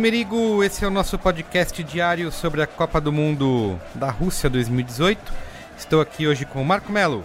[0.00, 5.30] Merigo, esse é o nosso podcast diário sobre a Copa do Mundo da Rússia 2018.
[5.76, 7.22] Estou aqui hoje com o Marco Melo.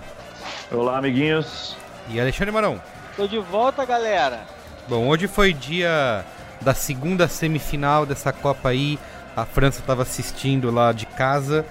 [0.70, 1.78] Olá, amiguinhos.
[2.10, 2.82] E Alexandre Marão.
[3.16, 4.42] Tô de volta, galera.
[4.90, 6.26] Bom, hoje foi dia
[6.60, 9.00] da segunda semifinal dessa Copa aí.
[9.38, 11.66] A França estava assistindo lá de casa,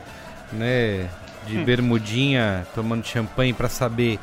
[0.51, 1.11] né,
[1.47, 1.65] de hum.
[1.67, 4.19] bermudinha, tomando champanhe para saber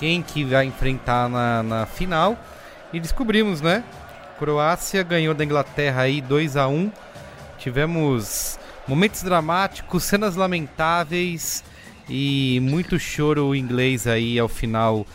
[0.00, 2.36] quem que vai enfrentar na, na final.
[2.92, 3.84] E descobrimos, né,
[4.38, 6.90] Croácia ganhou da Inglaterra aí 2 a 1
[7.58, 11.64] Tivemos momentos dramáticos, cenas lamentáveis
[12.08, 15.06] e muito choro inglês aí ao final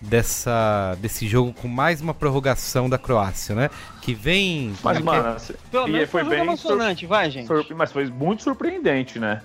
[0.00, 3.68] dessa desse jogo com mais uma prorrogação da Croácia, né?
[4.00, 4.72] Que vem.
[4.82, 5.36] Mas, mano,
[5.70, 7.48] pelo menos foi, bem emocionante, vai, gente.
[7.74, 9.42] Mas foi muito surpreendente, né?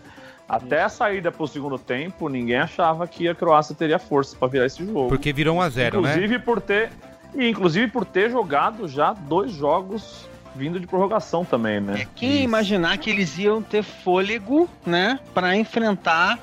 [0.47, 4.67] Até a saída pro segundo tempo, ninguém achava que a Croácia teria força para virar
[4.67, 5.09] esse jogo.
[5.09, 6.09] Porque virou 1 a 0 né?
[6.09, 6.39] Inclusive né?
[6.39, 6.91] por ter
[7.35, 12.01] e inclusive por ter jogado já dois jogos vindo de prorrogação também, né?
[12.01, 16.39] É, quem imaginar que eles iam ter fôlego, né, para enfrentar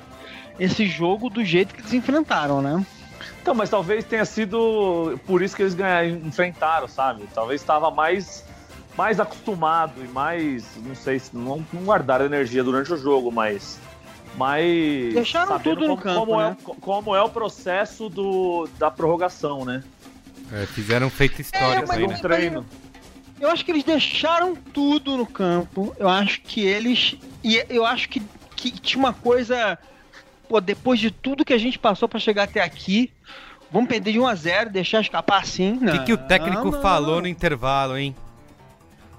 [0.61, 2.85] esse jogo do jeito que eles enfrentaram, né?
[3.41, 7.27] Então, mas talvez tenha sido por isso que eles ganharam, enfrentaram, sabe?
[7.35, 8.45] Talvez estava mais
[8.97, 13.79] mais acostumado e mais, não sei se não, não guardaram energia durante o jogo, mas
[14.37, 16.57] mas deixaram tudo como, no campo, como, é né?
[16.59, 19.83] é, como é o processo do, da prorrogação, né?
[20.53, 22.19] É, fizeram feito história é, aí, né?
[22.19, 22.67] treino.
[23.41, 25.97] Eu acho que eles deixaram tudo no campo.
[25.99, 27.17] Eu acho que eles.
[27.43, 28.23] E eu acho que,
[28.55, 29.79] que tinha uma coisa.
[30.49, 33.11] Pô, depois de tudo que a gente passou para chegar até aqui,
[33.71, 35.79] vamos perder de 1 a 0 deixar escapar assim.
[35.83, 37.23] O que, que, o técnico não, falou não.
[37.23, 38.15] no intervalo, hein?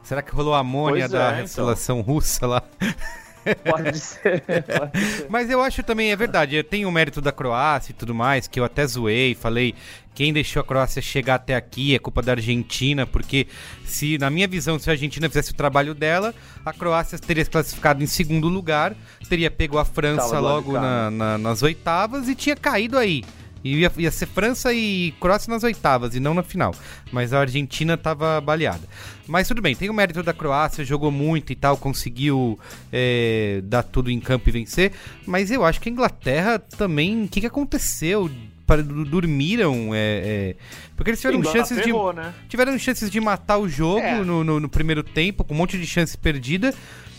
[0.03, 2.13] Será que rolou a amônia pois da é, seleção então.
[2.13, 2.63] russa lá?
[3.69, 5.27] Pode ser, pode ser.
[5.29, 8.57] Mas eu acho também, é verdade, tem o mérito da Croácia e tudo mais, que
[8.57, 9.75] eu até zoei, falei,
[10.13, 13.47] quem deixou a Croácia chegar até aqui é culpa da Argentina, porque
[13.85, 16.33] se, na minha visão, se a Argentina fizesse o trabalho dela,
[16.65, 18.95] a Croácia teria se classificado em segundo lugar,
[19.27, 23.23] teria pego a França logo na, na, nas oitavas e tinha caído aí.
[23.63, 26.75] Ia, ia ser França e Croácia nas oitavas e não na final.
[27.11, 28.81] Mas a Argentina estava baleada.
[29.25, 32.59] Mas tudo bem, tem o mérito da Croácia, jogou muito e tal, conseguiu
[32.91, 34.91] é, dar tudo em campo e vencer.
[35.25, 37.23] Mas eu acho que a Inglaterra também.
[37.23, 38.29] O que, que aconteceu?
[39.07, 40.55] Dormiram é, é,
[40.95, 42.33] porque eles tiveram chances ferrou, de né?
[42.47, 44.23] tiveram chances de matar o jogo é.
[44.23, 46.73] no, no, no, primeiro tempo com um monte de chance perdida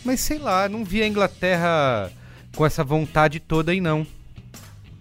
[0.04, 2.10] mas sei lá não vi a Inglaterra
[2.56, 4.06] com essa vontade toda aí não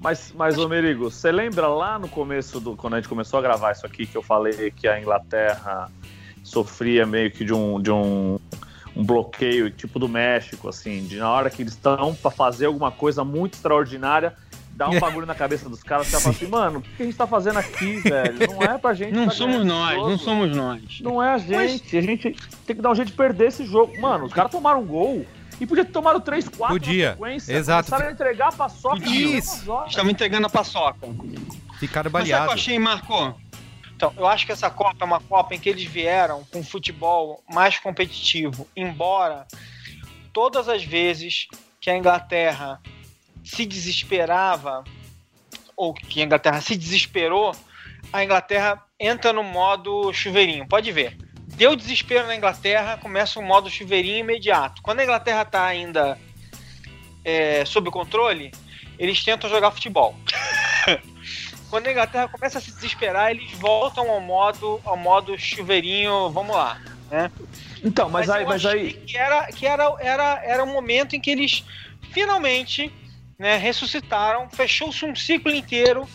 [0.03, 2.75] mas, mas ô Merigo, você lembra lá no começo do.
[2.75, 5.89] Quando a gente começou a gravar isso aqui, que eu falei que a Inglaterra
[6.43, 8.37] sofria meio que de um, de um,
[8.93, 12.91] um bloqueio, tipo do México, assim, de na hora que eles estão para fazer alguma
[12.91, 14.35] coisa muito extraordinária,
[14.73, 17.17] dá um bagulho na cabeça dos caras, você fala assim, mano, o que a gente
[17.17, 18.38] tá fazendo aqui, velho?
[18.51, 19.13] Não é pra gente.
[19.13, 21.00] Não tá somos nós, não somos nós.
[21.01, 21.95] Não é a gente.
[21.95, 21.95] Mas...
[21.95, 22.35] A gente
[22.66, 24.00] tem que dar um jeito de perder esse jogo.
[24.00, 25.25] Mano, os caras tomaram um gol
[25.59, 27.12] e podia ter tomado 3, 4 Podia.
[27.12, 27.53] sequência.
[27.53, 27.89] Exato.
[27.89, 29.09] Começaram a entregar a paçoca.
[29.09, 29.66] Isso.
[29.88, 31.07] Estamos entregando a paçoca.
[31.79, 32.29] Ficaram baleados.
[32.29, 33.39] Mas sabe o que eu achei, Marco?
[33.95, 37.41] Então, eu acho que essa Copa é uma Copa em que eles vieram com futebol
[37.50, 39.45] mais competitivo, embora
[40.33, 41.47] todas as vezes
[41.79, 42.81] que a Inglaterra
[43.43, 44.83] se desesperava,
[45.75, 47.55] ou que a Inglaterra se desesperou,
[48.11, 50.67] a Inglaterra entra no modo chuveirinho.
[50.67, 51.17] Pode ver
[51.55, 54.81] deu desespero na Inglaterra, começa um modo chuveirinho imediato.
[54.81, 56.17] Quando a Inglaterra está ainda
[57.23, 58.51] é, sob controle,
[58.97, 60.15] eles tentam jogar futebol.
[61.69, 66.56] Quando a Inglaterra começa a se desesperar, eles voltam ao modo, ao modo chuveirinho, vamos
[66.56, 66.79] lá,
[67.09, 67.31] né?
[67.83, 71.19] Então, mas, mas aí, mas aí que era que era era era um momento em
[71.19, 71.65] que eles
[72.12, 72.94] finalmente,
[73.44, 76.07] né, ressuscitaram, fechou-se um ciclo inteiro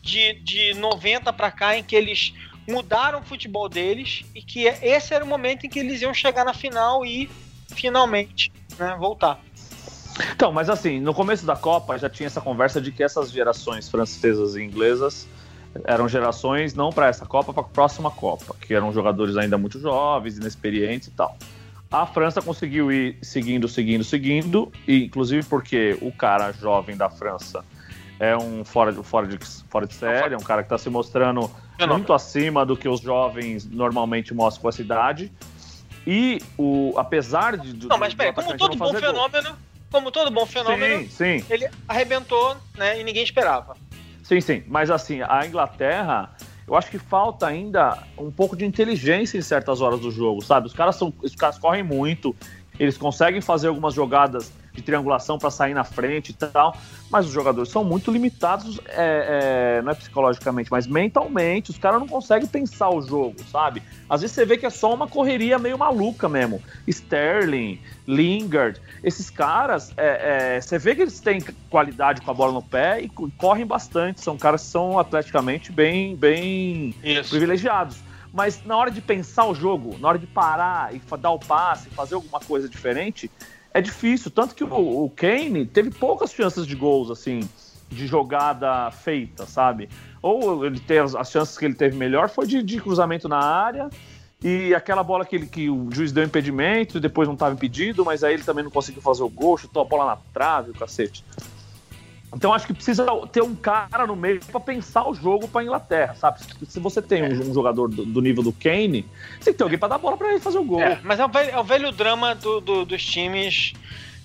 [0.00, 2.32] de, de 90 para cá em que eles
[2.68, 6.44] mudaram o futebol deles e que esse era o momento em que eles iam chegar
[6.44, 7.28] na final e
[7.74, 9.40] finalmente né, voltar.
[10.36, 13.88] Então, mas assim, no começo da Copa já tinha essa conversa de que essas gerações
[13.88, 15.26] francesas e inglesas
[15.84, 19.80] eram gerações não para essa Copa, para a próxima Copa, que eram jogadores ainda muito
[19.80, 21.36] jovens, inexperientes e tal.
[21.92, 27.62] A França conseguiu ir seguindo, seguindo, seguindo, e inclusive porque o cara jovem da França
[28.18, 31.50] é um fora, fora, de, fora de série, é um cara que está se mostrando
[31.86, 35.30] muito acima do que os jovens normalmente mostram com a cidade.
[36.06, 37.86] E o, apesar de.
[37.86, 39.58] Não, mas peraí, como todo bom fenômeno, gol.
[39.90, 41.46] como todo bom fenômeno, sim, sim.
[41.50, 43.00] ele arrebentou, né?
[43.00, 43.76] E ninguém esperava.
[44.22, 44.64] Sim, sim.
[44.66, 46.34] Mas assim, a Inglaterra,
[46.66, 50.66] eu acho que falta ainda um pouco de inteligência em certas horas do jogo, sabe?
[50.66, 51.12] Os caras são.
[51.22, 52.34] Os caras correm muito,
[52.78, 56.76] eles conseguem fazer algumas jogadas de triangulação para sair na frente e tal,
[57.10, 62.00] mas os jogadores são muito limitados, é, é, não é psicologicamente, mas mentalmente, os caras
[62.00, 63.82] não conseguem pensar o jogo, sabe?
[64.08, 66.62] Às vezes você vê que é só uma correria meio maluca mesmo.
[66.86, 72.52] Sterling, Lingard, esses caras, é, é você vê que eles têm qualidade com a bola
[72.52, 76.94] no pé e correm bastante, são caras que são atleticamente bem, bem
[77.28, 77.98] privilegiados
[78.32, 81.90] mas na hora de pensar o jogo, na hora de parar e dar o passe,
[81.90, 83.30] fazer alguma coisa diferente,
[83.74, 84.30] é difícil.
[84.30, 87.48] Tanto que o, o Kane teve poucas chances de gols, assim,
[87.88, 89.88] de jogada feita, sabe?
[90.20, 93.90] Ou ele teve, as chances que ele teve melhor foi de, de cruzamento na área
[94.42, 98.24] e aquela bola que, ele, que o juiz deu impedimento depois não estava impedido, mas
[98.24, 101.24] aí ele também não conseguiu fazer o gol, chutou a bola na trave, o cacete.
[102.34, 106.14] Então acho que precisa ter um cara no meio para pensar o jogo para Inglaterra,
[106.14, 106.40] sabe?
[106.66, 109.06] Se você tem um, um jogador do, do, nível do Kane,
[109.38, 110.80] você tem que ter alguém para dar bola para ele fazer o gol.
[110.80, 113.74] É, mas é o velho, é o velho drama do, do, dos times,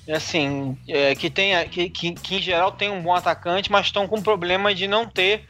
[0.09, 4.07] assim, é, que, tem, que, que, que, em geral tem um bom atacante, mas estão
[4.07, 5.43] com problema de não ter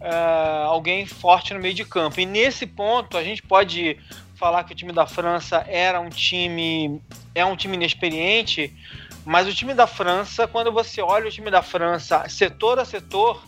[0.00, 2.20] uh, alguém forte no meio de campo.
[2.20, 3.96] E nesse ponto a gente pode
[4.34, 7.00] falar que o time da França era um time
[7.32, 8.74] é um time inexperiente
[9.24, 13.42] mas o time da França, quando você olha o time da França, setor a setor,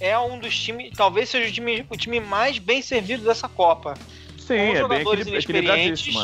[0.00, 3.94] é um dos times, talvez seja o time, o time mais bem servido dessa Copa.
[4.38, 6.14] Sim, com é jogadores bem inexperientes,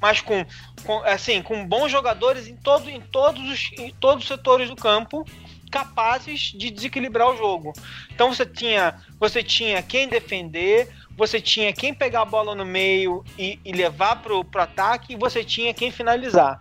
[0.00, 0.44] mas com,
[0.84, 4.76] com, assim, com bons jogadores em, todo, em, todos os, em todos os setores do
[4.76, 5.24] campo
[5.70, 7.72] capazes de desequilibrar o jogo.
[8.14, 13.24] Então você tinha, você tinha quem defender, você tinha quem pegar a bola no meio
[13.38, 16.58] e, e levar para o ataque, e você tinha quem finalizar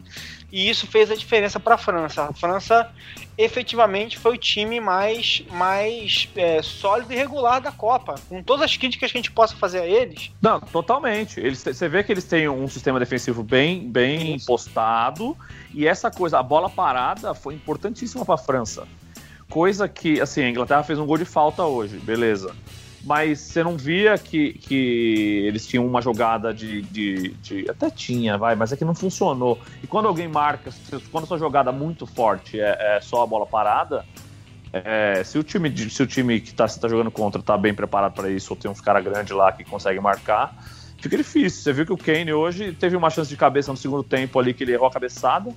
[0.51, 2.23] e isso fez a diferença para a França.
[2.23, 2.89] A França
[3.37, 8.15] efetivamente foi o time mais, mais é, sólido e regular da Copa.
[8.29, 10.31] Com todas as críticas que a gente possa fazer a eles.
[10.41, 11.39] Não, totalmente.
[11.39, 15.37] Eles, você vê que eles têm um sistema defensivo bem, bem postado
[15.73, 18.87] e essa coisa, a bola parada foi importantíssima para a França.
[19.49, 22.55] Coisa que, assim, a Inglaterra fez um gol de falta hoje, beleza
[23.05, 28.35] mas você não via que, que eles tinham uma jogada de, de, de, Até tinha,
[28.35, 29.59] vai, mas é que não funcionou.
[29.83, 30.71] E quando alguém marca,
[31.11, 34.03] quando sua jogada muito forte é, é só a bola parada,
[34.73, 38.13] é, se, o time, se o time que está tá jogando contra está bem preparado
[38.13, 40.57] para isso, ou tem uns caras grandes lá que conseguem marcar,
[40.97, 41.61] fica difícil.
[41.61, 44.51] Você viu que o Kane hoje teve uma chance de cabeça no segundo tempo ali
[44.51, 45.53] que ele errou a cabeçada,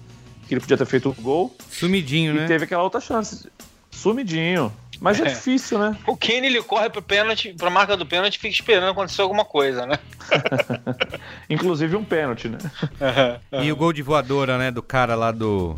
[0.47, 1.57] que ele podia ter feito o gol.
[1.71, 2.45] Sumidinho, e né?
[2.45, 3.51] E teve aquela outra chance.
[3.91, 4.71] Sumidinho.
[5.01, 5.97] Mas é, é difícil, né?
[6.07, 9.45] O Kane ele corre pro pênalti, pra marca do pênalti e fica esperando acontecer alguma
[9.45, 9.99] coisa, né?
[11.49, 12.59] Inclusive um pênalti, né?
[13.63, 15.77] E o gol de voadora, né, do cara lá do.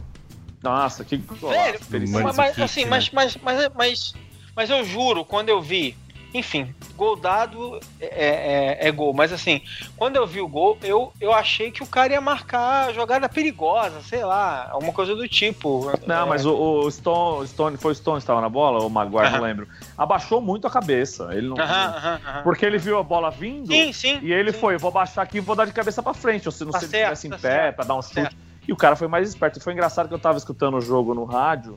[0.63, 2.91] Nossa, que Velho, mas, assim, né?
[2.91, 4.15] mas, mas, mas, mas,
[4.55, 5.97] mas eu juro, quando eu vi
[6.33, 9.13] enfim, gol dado é, é, é, gol.
[9.13, 9.63] Mas assim,
[9.97, 14.01] quando eu vi o gol, eu, eu achei que o cara ia marcar jogada perigosa,
[14.03, 15.91] sei lá, alguma coisa do tipo.
[16.07, 16.29] Não, é...
[16.29, 19.27] mas o, o, Stone, Stone, foi o Stone que estava na bola, ou o Maguire,
[19.27, 19.33] uh -huh.
[19.33, 19.69] não lembro.
[19.97, 21.29] Abaixou muito a cabeça.
[21.33, 21.57] Ele não.
[21.57, 24.59] Uh -huh, uh -huh, porque ele viu a bola vindo sim, sim, e ele sim.
[24.59, 26.47] foi, vou baixar aqui e vou dar de cabeça para frente.
[26.47, 28.15] Ou se não tá se ele estivesse em tá pé, para dar um chute.
[28.15, 28.37] Certo.
[28.69, 29.61] E o cara foi mais esperto.
[29.61, 31.77] Foi engraçado que eu tava escutando o jogo no rádio.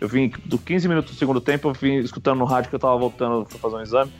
[0.00, 2.80] Eu vim do 15 minutos do segundo tempo, eu vim escutando no rádio que eu
[2.80, 4.12] tava voltando pra fazer um exame.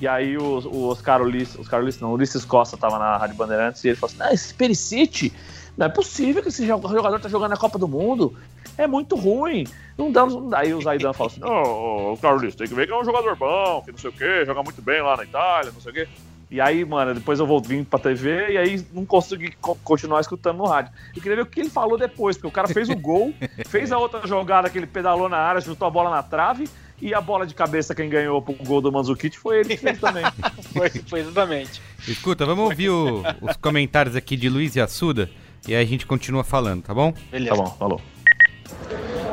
[0.00, 3.82] E aí o, o Oscar Ulisses, Oscar Ulisses não, Ulisses Costa tava na Rádio Bandeirantes
[3.84, 5.32] e ele falou assim: ah, esse Pericite,
[5.76, 8.34] não é possível que esse jogador tá jogando na Copa do Mundo.
[8.76, 9.66] É muito ruim.
[9.96, 10.26] Não dá.
[10.26, 10.60] Não dá.
[10.60, 13.34] Aí o Zaidan falou assim: Não, oh, Carlos, tem que ver que é um jogador
[13.36, 15.94] bom, que não sei o quê, joga muito bem lá na Itália, não sei o
[15.94, 16.08] quê.
[16.50, 19.52] E aí, mano, depois eu vou vir pra TV e aí não consegui
[19.84, 20.92] continuar escutando no rádio.
[21.14, 23.34] Eu queria ver o que ele falou depois, porque o cara fez o gol,
[23.68, 26.66] fez a outra jogada que ele pedalou na área, chutou a bola na trave
[27.00, 30.00] e a bola de cabeça, quem ganhou pro gol do Manzukic foi ele que fez
[30.00, 30.24] também.
[30.72, 31.82] foi, foi exatamente.
[32.06, 35.30] Escuta, vamos ouvir o, os comentários aqui de Luiz e Assuda
[35.66, 37.12] e aí a gente continua falando, tá bom?
[37.30, 37.54] Beleza.
[37.54, 38.00] Tá bom, falou.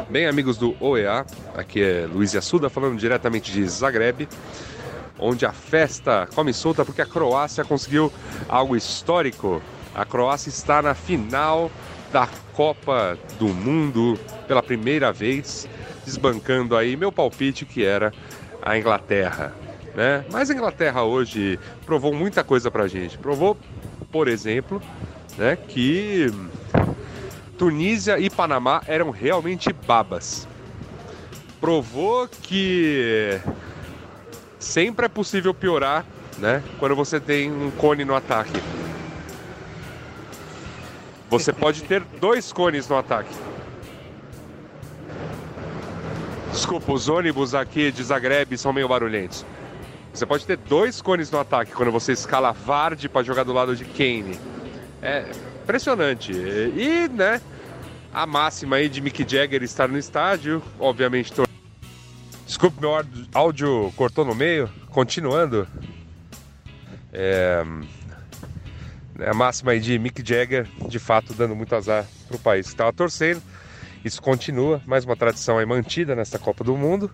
[0.09, 4.27] Bem, amigos do OEA, aqui é Luiz Assuda falando diretamente de Zagreb,
[5.19, 8.11] onde a festa come solta porque a Croácia conseguiu
[8.49, 9.61] algo histórico.
[9.93, 11.71] A Croácia está na final
[12.11, 14.17] da Copa do Mundo
[14.47, 15.67] pela primeira vez
[16.05, 18.13] desbancando aí meu palpite que era
[18.61, 19.53] a Inglaterra.
[19.93, 20.25] Né?
[20.31, 23.17] Mas a Inglaterra hoje provou muita coisa pra gente.
[23.17, 23.57] Provou,
[24.11, 24.81] por exemplo,
[25.37, 26.27] né, que
[27.57, 30.47] Tunísia e Panamá eram realmente babas.
[31.61, 33.39] provou que
[34.65, 36.03] sempre é possível piorar,
[36.39, 36.63] né?
[36.79, 38.59] Quando você tem um cone no ataque.
[41.29, 43.33] Você pode ter dois cones no ataque.
[46.51, 49.45] Desculpa, os ônibus aqui de Zagreb são meio barulhentos.
[50.13, 53.75] Você pode ter dois cones no ataque quando você escala Vard para jogar do lado
[53.75, 54.39] de Kane.
[55.01, 55.25] É
[55.61, 56.31] impressionante.
[56.31, 57.41] E, né,
[58.13, 61.33] a máxima aí de Mick Jagger estar no estádio, obviamente.
[62.55, 62.91] Desculpe, meu
[63.33, 64.69] áudio cortou no meio.
[64.89, 65.67] Continuando.
[67.11, 67.61] É...
[69.27, 72.71] A máxima aí de Mick Jagger, de fato, dando muito azar para o país que
[72.71, 73.43] estava torcendo.
[74.05, 77.11] Isso continua, mais uma tradição aí mantida nessa Copa do Mundo.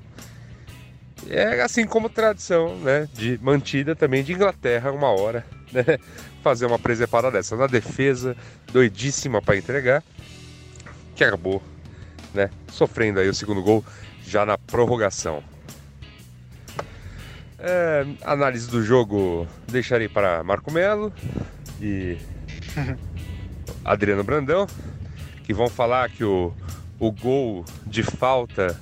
[1.27, 5.43] É assim como tradição, né, de mantida também de Inglaterra uma hora,
[5.73, 5.97] né,
[6.43, 8.37] fazer uma presepada dessa na defesa,
[8.71, 10.03] doidíssima para entregar,
[11.15, 11.63] que acabou,
[12.31, 13.83] né, sofrendo aí o segundo gol
[14.31, 15.43] já na prorrogação.
[17.59, 21.13] É, análise do jogo deixarei para Marco Melo
[21.79, 22.17] e
[23.85, 24.65] Adriano Brandão,
[25.43, 26.53] que vão falar que o
[27.01, 28.79] o gol de falta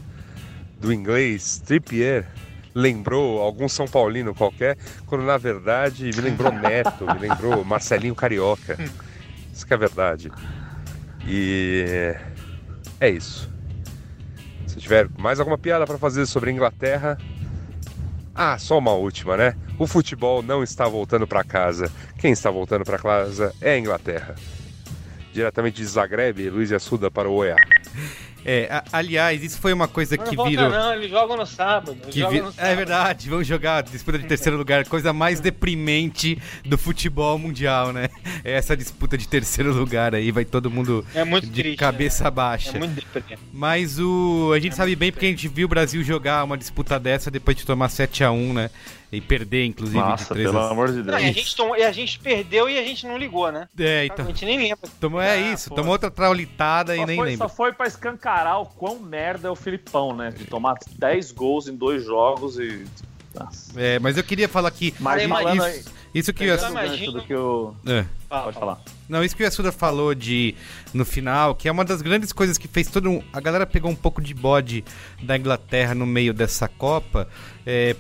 [0.77, 2.27] do inglês Trippier
[2.75, 8.77] lembrou algum São Paulino qualquer, quando na verdade me lembrou Neto, me lembrou Marcelinho Carioca.
[9.53, 10.29] Isso que é verdade.
[11.25, 12.13] E
[12.99, 13.49] é isso.
[14.79, 17.17] Tiver mais alguma piada para fazer sobre a Inglaterra,
[18.33, 19.55] ah, só uma última, né?
[19.77, 21.91] O futebol não está voltando para casa.
[22.17, 24.35] Quem está voltando para casa é a Inglaterra
[25.33, 27.55] diretamente de Zagreb, Luiz Assuda para o OEA.
[28.45, 30.69] É, a, aliás, isso foi uma coisa Não que volta virou.
[30.69, 31.95] não, eles jogam no sábado.
[32.09, 32.75] que jogam vi- no É sábado.
[32.77, 38.09] verdade, vamos jogar disputa de terceiro lugar, coisa mais deprimente do futebol mundial, né?
[38.43, 42.23] É essa disputa de terceiro lugar aí, vai todo mundo É muito de triste, cabeça
[42.25, 42.31] né?
[42.31, 42.75] baixa.
[42.75, 43.41] É muito deprimente.
[43.53, 46.99] Mas o a gente sabe bem porque a gente viu o Brasil jogar uma disputa
[46.99, 48.69] dessa depois de tomar 7 a 1 né?
[49.11, 51.21] E perder, inclusive, de Nossa, 3 pelo a amor de Não, Deus.
[51.23, 53.67] e, a gente tomou- e a gente perdeu e a gente não ligou, né?
[53.79, 54.23] É, A então.
[54.27, 54.87] gente nem lembra.
[54.99, 55.75] Tomou, é Ah, isso, pô.
[55.75, 57.47] tomou outra traulitada e Só nem foi, lembra.
[57.49, 57.87] só foi pra
[58.29, 60.31] escancarar o quão merda é o Filipão, né?
[60.31, 62.85] De tomar 10 gols em dois jogos e.
[63.33, 63.71] Nossa.
[63.79, 64.93] É, mas eu queria falar que.
[64.99, 67.73] Mas Isso, isso que Yasuda- o imagino- que o.
[67.85, 68.05] É.
[68.27, 68.79] Pode falar.
[69.07, 70.55] Não, isso que o Yasuda falou de
[70.93, 73.89] no final, que é uma das grandes coisas que fez todo um, a galera pegou
[73.89, 74.83] um pouco de bode
[75.21, 77.27] da Inglaterra no meio dessa Copa,
[77.65, 77.95] é,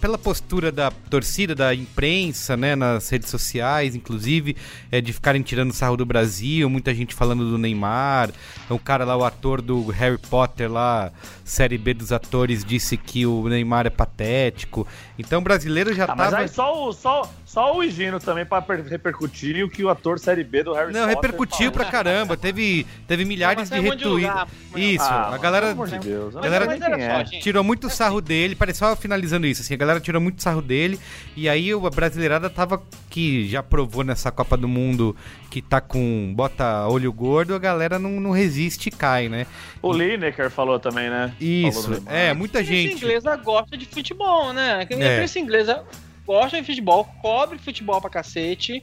[0.00, 4.56] pela postura da torcida, da imprensa, né, nas redes sociais, inclusive,
[4.92, 8.30] é, de ficarem tirando sarro do Brasil, muita gente falando do Neymar,
[8.70, 11.12] o cara lá, o ator do Harry Potter lá,
[11.44, 14.86] série B dos atores, disse que o Neymar é patético.
[15.18, 18.44] Então o brasileiro já Ah, mas tava aí só o, só, só o Higino também
[18.44, 21.84] pra per- repercutir o que o ator série B do Harry Não, Potter repercutiu pra
[21.84, 22.36] caramba.
[22.36, 24.30] Teve, teve milhares de é retweets.
[24.74, 26.34] Isso, Ah, a galera Pelo amor de Deus.
[26.34, 27.24] eu a galera é.
[27.24, 27.40] gente.
[27.42, 28.56] tirou muito sarro dele.
[28.56, 29.62] Parece só finalizando isso.
[29.62, 30.98] Assim, a galera tirou muito sarro dele.
[31.36, 35.16] E aí a brasileirada tava que já provou nessa Copa do Mundo
[35.48, 36.32] que tá com.
[36.34, 39.46] bota olho gordo, a galera não, não resiste e cai, né?
[39.80, 41.32] O Lineker falou também, né?
[41.40, 42.02] Isso.
[42.06, 42.96] É, muita A imprensa gente.
[43.04, 44.74] inglesa gosta de futebol, né?
[44.74, 44.82] A É.
[44.84, 45.82] imprensa inglesa
[46.26, 48.82] gosta de futebol, cobre futebol pra cacete.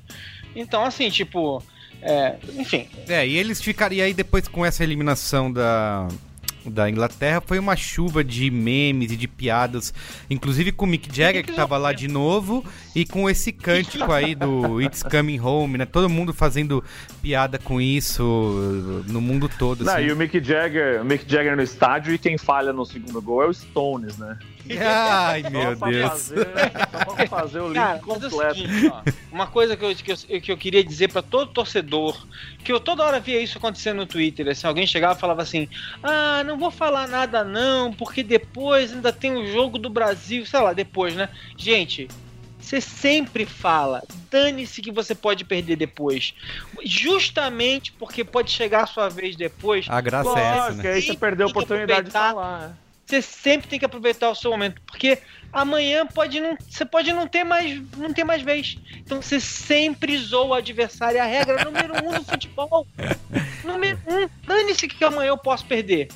[0.56, 1.62] Então, assim, tipo.
[2.02, 3.94] é, enfim, É, e eles ficaram.
[3.96, 6.08] E aí depois com essa eliminação da.
[6.66, 9.94] Da Inglaterra foi uma chuva de memes e de piadas,
[10.30, 12.64] inclusive com o Mick Jagger, que tava lá de novo,
[12.96, 15.86] e com esse cântico aí do It's Coming Home, né?
[15.86, 16.82] Todo mundo fazendo
[17.22, 19.84] piada com isso no mundo todo.
[19.84, 20.06] Não, assim.
[20.06, 23.44] e o Mick Jagger, o Mick Jagger no estádio e quem falha no segundo gol
[23.44, 24.40] é o Stones, né?
[24.80, 26.10] Ai, meu Só pra Deus.
[26.10, 26.48] Fazer,
[27.06, 28.56] só pra fazer o link Cara, é o completo.
[28.56, 32.26] seguinte, ó, uma coisa que eu, que, eu, que eu queria dizer pra todo torcedor,
[32.64, 35.68] que eu toda hora via isso acontecendo no Twitter, assim, alguém chegava e falava assim,
[36.02, 40.60] ah, não vou falar nada não, porque depois ainda tem o jogo do Brasil, sei
[40.62, 41.30] lá, depois, né?
[41.58, 42.08] Gente,
[42.60, 44.02] você sempre fala,
[44.32, 46.34] dane-se que você pode perder depois.
[46.86, 50.92] Justamente porque pode chegar a sua vez depois, A graça é essa, né?
[50.94, 52.78] aí você perdeu a oportunidade de falar.
[53.06, 55.20] Você sempre tem que aproveitar o seu momento, porque
[55.52, 58.78] amanhã pode não, você pode não ter mais, não ter mais vez.
[58.98, 62.88] Então você sempre zoa o adversário, é a regra número um do futebol.
[63.64, 66.10] Número um, dane-se que amanhã eu posso perder.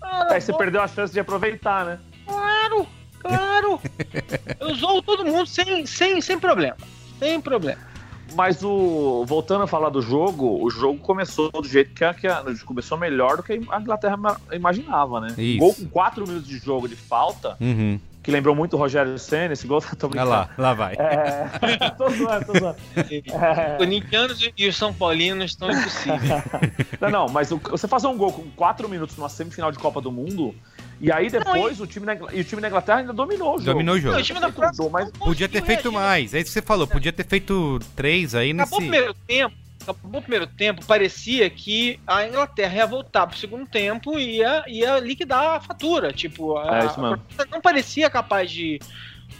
[0.00, 1.98] Ah, Aí você pô, perdeu a chance de aproveitar, né?
[2.26, 2.88] Claro,
[3.20, 3.80] claro.
[4.58, 6.76] Eu zoo todo mundo sem, sem, sem problema,
[7.18, 7.91] sem problema.
[8.34, 9.24] Mas o.
[9.26, 12.96] Voltando a falar do jogo, o jogo começou do jeito que a, que a- começou
[12.98, 15.34] melhor do que a Inglaterra ma- imaginava, né?
[15.38, 15.58] Isso.
[15.58, 17.98] Gol com 4 minutos de jogo de falta, Uhum.
[18.22, 20.30] que lembrou muito o Rogério Senna, esse gol Olha brincando.
[20.30, 20.94] lá, lá vai.
[20.94, 22.76] É, tô zoando, tô zoando.
[22.96, 26.20] É, Os corintianos e os são paulinos estão impossíveis.
[27.00, 30.00] não, não, mas o- você fazer um gol com 4 minutos numa semifinal de Copa
[30.00, 30.54] do Mundo
[31.02, 31.88] E aí depois não, e...
[31.88, 33.72] o, time da, e o time da Inglaterra ainda dominou o jogo.
[33.72, 34.14] Dominou o jogo.
[34.14, 35.10] Não, o time da França mas...
[35.10, 35.92] Podia ter feito reagir.
[35.92, 38.74] mais, é isso que você falou, podia ter feito três aí Acabou nesse...
[38.74, 43.66] o primeiro tempo, acabou o primeiro tempo, parecia que a Inglaterra ia voltar pro segundo
[43.66, 46.12] tempo e ia, ia liquidar a fatura.
[46.12, 47.20] Tipo, a, é isso mesmo.
[47.36, 48.78] A, não parecia capaz de.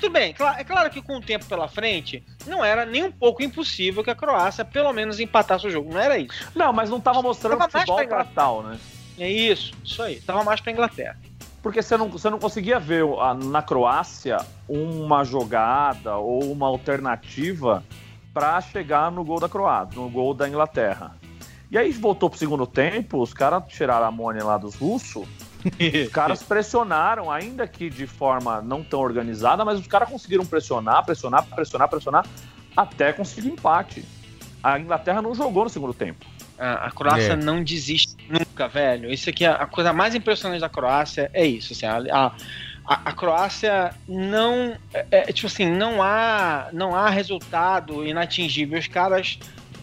[0.01, 3.41] Tudo bem, é claro que com o tempo pela frente, não era nem um pouco
[3.41, 5.93] impossível que a Croácia pelo menos empatasse o jogo.
[5.93, 6.51] Não era isso.
[6.57, 8.81] Não, mas não tava mostrando tava futebol pra tal, né?
[9.17, 10.21] É isso, isso aí.
[10.21, 11.17] Tava mais pra Inglaterra.
[11.63, 13.05] Porque você não, você não conseguia ver
[13.45, 14.39] na Croácia
[14.69, 17.85] uma jogada ou uma alternativa
[18.35, 21.17] para chegar no gol da Croácia, no gol da Inglaterra.
[21.71, 25.27] E aí voltou pro segundo tempo, os caras tiraram a mônia lá dos russos.
[25.65, 31.05] os caras pressionaram, ainda que de forma não tão organizada, mas os caras conseguiram pressionar,
[31.05, 32.27] pressionar, pressionar, pressionar,
[32.77, 34.05] até conseguir empate.
[34.63, 36.27] A Inglaterra não jogou no segundo tempo.
[36.63, 37.37] A, Croácia é.
[37.37, 39.13] não desiste nunca, velho.
[39.13, 41.73] Isso aqui, a, a coisa mais impressionante da Croácia é isso.
[41.73, 42.33] Assim, a,
[42.85, 48.89] a, a Croácia não é, é, tipo assim não há não há resultado inatingível os
[48.89, 49.39] caras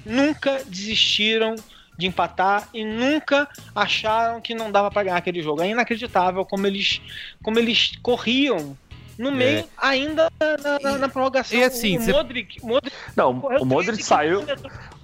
[0.05, 1.55] nunca desistiram
[1.97, 6.67] de empatar e nunca acharam que não dava para ganhar aquele jogo é inacreditável como
[6.67, 7.01] eles
[7.41, 8.77] como eles corriam
[9.17, 9.65] no meio, é.
[9.77, 11.59] ainda na, na, na, prorrogação.
[11.59, 12.01] E assim, o.
[12.01, 14.45] Modric, Modric, Não, o Modric saiu.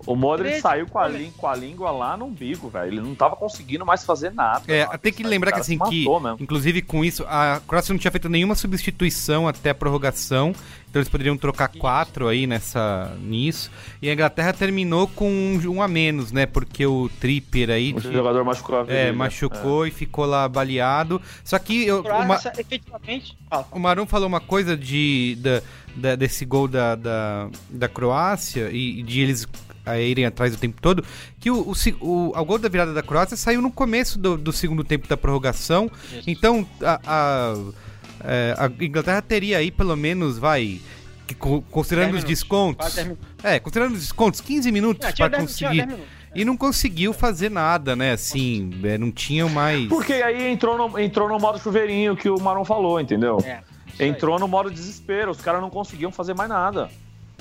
[0.05, 2.87] O Modric saiu com a, língua, com a língua lá no umbigo, velho.
[2.87, 4.63] Ele não tava conseguindo mais fazer nada.
[4.67, 6.37] É, tem que lembrar que assim, que, mesmo.
[6.39, 10.53] inclusive com isso, a Croácia não tinha feito nenhuma substituição até a prorrogação.
[10.95, 13.69] Então eles poderiam trocar quatro aí nessa, nisso.
[14.01, 16.45] E a Inglaterra terminou com um, um a menos, né?
[16.45, 17.91] Porque o Tripper aí.
[17.91, 18.93] O de, jogador machucou a vida.
[18.93, 19.89] É, machucou é.
[19.89, 21.21] e ficou lá baleado.
[21.43, 22.01] Só que eu.
[22.01, 23.37] Croácia, uma, efetivamente.
[23.71, 25.61] O Marum falou uma coisa de, da,
[25.95, 29.45] da, desse gol da, da, da Croácia e de eles
[29.85, 31.03] a irem atrás o tempo todo,
[31.39, 34.51] que o, o, o, o gol da virada da Croácia saiu no começo do, do
[34.51, 35.89] segundo tempo da prorrogação.
[36.11, 36.29] Isso.
[36.29, 37.55] Então a, a,
[38.23, 40.79] é, a, Inglaterra teria aí pelo menos, vai.
[41.71, 42.95] Considerando os descontos.
[43.43, 45.87] É, considerando os descontos, 15 minutos para conseguir.
[46.35, 48.11] E não conseguiu fazer nada, né?
[48.11, 49.87] Assim, é, não tinham mais.
[49.87, 53.37] Porque aí entrou no, entrou no modo chuveirinho que o Maron falou, entendeu?
[53.45, 56.89] É, entrou no modo desespero, os caras não conseguiam fazer mais nada.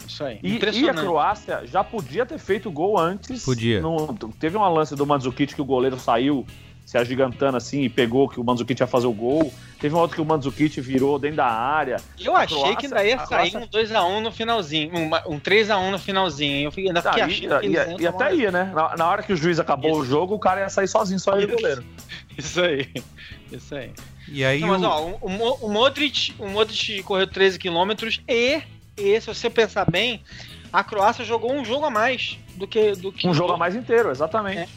[0.07, 0.38] Isso aí.
[0.42, 3.44] E, e, a Croácia já podia ter feito gol antes.
[3.44, 3.80] Podia.
[3.80, 6.46] No, teve uma lance do Mandzukic que o goleiro saiu
[6.85, 9.52] se agigantando assim e pegou que o Mandzukic ia fazer o gol.
[9.80, 11.96] Teve um outro que o Mandzukic virou dentro da área.
[12.18, 13.61] Eu achei Croácia, que ainda ia sair Croácia...
[13.61, 16.66] um 2x1 no finalzinho, um, um 3x1 no finalzinho.
[16.66, 18.70] Eu fiquei, ainda fiquei achando que ia, E até ia, né?
[18.74, 20.00] Na, na, hora que o juiz acabou Isso.
[20.00, 21.85] o jogo, o cara ia sair sozinho, só ele o goleiro.
[22.37, 22.88] Isso aí.
[23.50, 23.92] Isso aí.
[24.28, 27.90] E aí Não, mas, ó, o, o, o, Modric, o Modric correu 13 km
[28.28, 28.62] e,
[28.96, 30.22] e, se você pensar bem,
[30.72, 32.92] a Croácia jogou um jogo a mais do que.
[32.92, 34.68] Do que um jogo a mais inteiro, exatamente.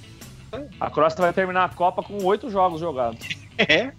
[0.51, 0.63] É.
[0.79, 3.27] A Croácia vai terminar a Copa com oito jogos jogados.
[3.59, 3.91] É.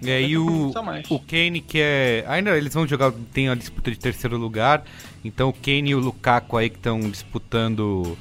[0.00, 0.72] E aí o,
[1.10, 2.24] o Kane que é.
[2.26, 4.82] Ainda eles vão jogar, tem a disputa de terceiro lugar.
[5.22, 8.16] Então o Kane e o Lukaku aí que estão disputando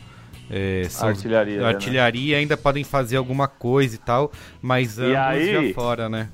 [0.49, 2.39] é, artilharia, artilharia né?
[2.41, 6.27] ainda podem fazer alguma coisa e tal, mas e ambos aí, já fora, né?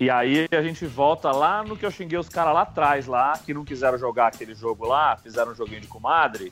[0.00, 3.36] E aí a gente volta lá no que eu xinguei os caras lá atrás, lá,
[3.36, 6.50] que não quiseram jogar aquele jogo lá, fizeram um joguinho de comadre.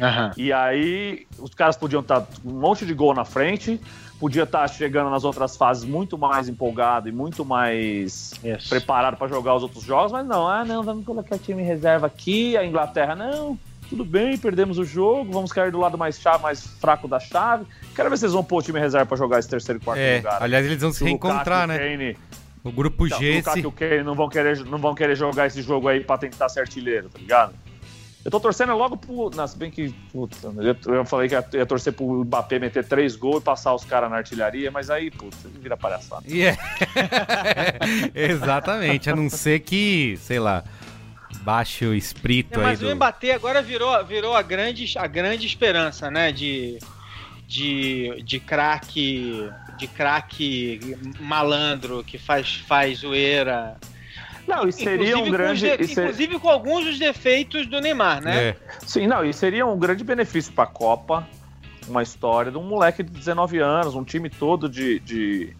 [0.00, 0.32] Uhum.
[0.36, 3.80] E aí os caras podiam estar tá com um monte de gol na frente,
[4.18, 8.68] podia estar tá chegando nas outras fases muito mais empolgado e muito mais yes.
[8.68, 12.56] preparado para jogar os outros jogos, mas não, ah não, vamos colocar time reserva aqui,
[12.56, 13.56] a Inglaterra não,
[13.88, 17.64] tudo bem, perdemos o jogo, vamos cair do lado mais chave, mais fraco da chave.
[17.94, 20.00] Quero ver se eles vão pôr o time reserva para jogar esse terceiro e quarto
[20.00, 20.42] é, lugar.
[20.42, 21.78] Aliás, eles vão se reencontrar, né?
[21.78, 22.16] Kane,
[22.64, 23.42] o grupo então, G.
[23.42, 23.66] Se...
[23.66, 26.60] O Kane não vão, querer, não vão querer jogar esse jogo aí pra tentar ser
[26.60, 27.54] artilheiro, tá ligado?
[28.24, 29.30] Eu tô torcendo logo pro.
[29.30, 29.90] Nossa, bem que.
[30.12, 30.36] Puta,
[30.86, 34.10] eu falei que ia, ia torcer pro Mbappé meter três gols e passar os caras
[34.10, 36.24] na artilharia, mas aí, puta, vira palhaçada.
[36.28, 36.60] Yeah.
[38.14, 40.64] Exatamente, a não ser que, sei lá,
[41.42, 42.84] baixe o espírito é, mas aí.
[42.84, 46.32] Mas o Mbappé agora virou, virou a, grande, a grande esperança, né?
[46.32, 46.78] De,
[47.46, 53.76] de, de craque de craque malandro que faz, faz zoeira.
[54.46, 55.76] Não, e seria inclusive um grande.
[55.76, 58.48] De, inclusive com alguns dos defeitos do Neymar, né?
[58.48, 58.56] É.
[58.86, 61.28] Sim, não, e seria um grande benefício para a Copa.
[61.86, 65.56] Uma história de um moleque de 19 anos, um time todo de, de,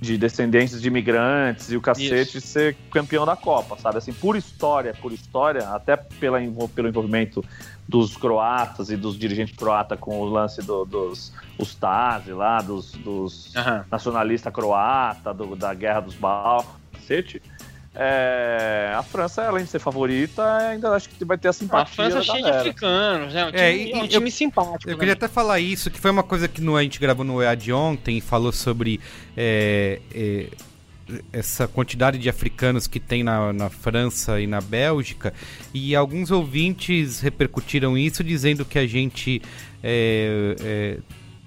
[0.00, 2.46] de descendentes de imigrantes e o cacete Isso.
[2.46, 3.98] ser campeão da Copa, sabe?
[3.98, 6.38] Assim, por história, por história, até pela,
[6.74, 7.44] pelo envolvimento
[7.88, 13.54] dos croatas e dos dirigentes croatas com o lance do, dos Stasi lá, dos, dos
[13.54, 13.84] uhum.
[13.90, 16.76] nacionalistas croata, do, da guerra dos Balcãs,
[17.98, 21.82] é, a França, além de ser favorita, ainda acho que vai ter a simpatia.
[21.82, 23.46] A França é cheia de africanos, né?
[23.46, 24.90] Um time, É, é, e- um time eu- simpático.
[24.90, 24.98] Eu né?
[24.98, 27.54] queria até falar isso, que foi uma coisa que no, a gente gravou no EA
[27.54, 29.00] de ontem, falou sobre
[29.34, 30.48] é, é,
[31.32, 35.32] essa quantidade de africanos que tem na, na França e na Bélgica,
[35.72, 39.40] e alguns ouvintes repercutiram isso dizendo que a gente
[39.82, 40.98] é, é,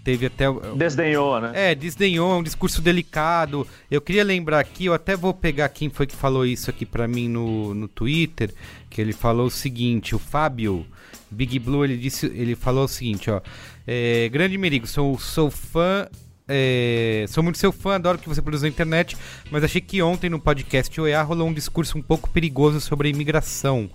[0.04, 0.46] teve até...
[0.76, 1.52] Desdenhou, né?
[1.54, 3.68] É, desdenhou, é um discurso delicado.
[3.92, 7.08] Eu queria lembrar aqui, eu até vou pegar quem foi que falou isso aqui pra
[7.08, 8.54] mim no, no Twitter,
[8.90, 10.86] que ele falou o seguinte, o Fábio
[11.30, 13.42] Big Blue, ele disse, ele falou o seguinte, ó,
[13.86, 16.08] é, grande Merigo, sou, sou fã
[16.50, 19.16] é, sou muito seu fã, adoro que você produz na internet,
[19.52, 23.12] mas achei que ontem no podcast OEA rolou um discurso um pouco perigoso sobre a
[23.12, 23.90] imigração.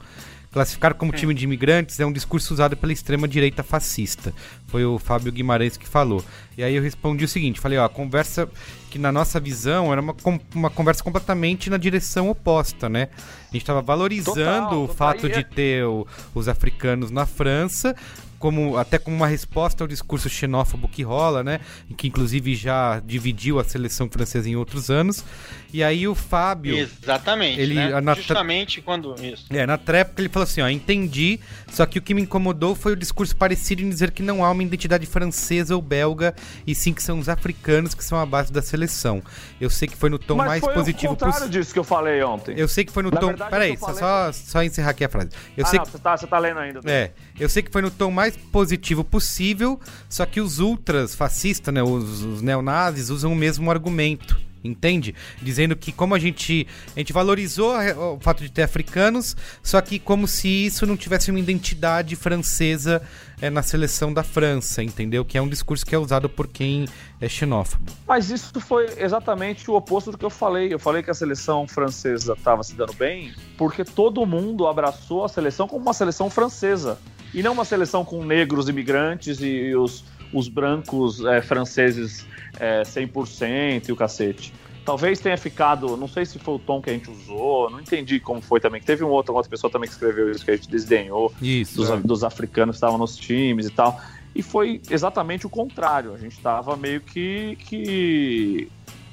[0.53, 4.33] Classificar como time de imigrantes é um discurso usado pela extrema-direita fascista.
[4.69, 6.25] Foi o Fábio Guimarães que falou.
[6.57, 8.49] E aí eu respondi o seguinte: falei, ó, a conversa
[8.89, 10.15] que na nossa visão era uma,
[10.55, 13.09] uma conversa completamente na direção oposta, né?
[13.51, 14.95] A gente estava valorizando Total, o total.
[14.95, 17.97] fato de ter o- os africanos na França.
[18.45, 21.61] Como, até como uma resposta ao discurso xenófobo que rola, né?
[21.97, 25.25] Que inclusive já dividiu a seleção francesa em outros anos.
[25.73, 26.77] E aí o Fábio.
[26.77, 27.59] Exatamente.
[27.59, 28.15] Ele- né?
[28.15, 29.15] Justamente quando.
[29.15, 29.47] Isso.
[29.49, 31.41] É, na tréplica ele falou assim, ó, entendi,
[31.73, 34.51] só que o que me incomodou foi o discurso parecido em dizer que não há
[34.51, 36.35] uma identidade francesa ou belga,
[36.67, 39.23] e sim que são os africanos que são a base da seleção.
[39.59, 41.61] Eu sei que foi no tom Mas mais foi positivo o contrário possível.
[41.61, 42.55] disso que eu falei ontem.
[42.59, 43.29] Eu sei que foi no Na tom...
[43.29, 45.31] verdade, Peraí, que falei- só, só encerrar aqui a frase.
[45.57, 46.81] Eu ah, sei não, você tá, você tá lendo ainda.
[46.85, 51.73] é, eu sei que foi no tom mais positivo possível, só que os ultras fascistas,
[51.73, 55.15] né, os, os neonazis, usam o mesmo argumento, entende?
[55.43, 56.67] Dizendo que como a gente,
[56.97, 57.75] a gente valorizou
[58.15, 63.03] o fato de ter africanos, só que como se isso não tivesse uma identidade francesa
[63.41, 65.25] é, na seleção da França, entendeu?
[65.25, 66.87] Que é um discurso que é usado por quem
[67.21, 67.93] é xenófobo.
[68.07, 70.73] Mas isso foi exatamente o oposto do que eu falei.
[70.73, 75.29] Eu falei que a seleção francesa estava se dando bem porque todo mundo abraçou a
[75.29, 76.99] seleção como uma seleção francesa.
[77.35, 82.25] E não uma seleção com negros imigrantes e os, os brancos é, franceses
[82.61, 84.53] é, 100% e o cacete.
[84.85, 88.21] Talvez tenha ficado, não sei se foi o tom que a gente usou, não entendi
[88.21, 88.81] como foi também.
[88.83, 91.77] Teve um outro, uma outra pessoa também que escreveu isso, que a gente desdenhou Isso.
[91.77, 91.97] dos, é.
[91.97, 93.99] dos africanos que estavam nos times e tal.
[94.35, 96.13] E foi exatamente o contrário.
[96.13, 97.57] A gente estava meio que.
[97.61, 98.69] que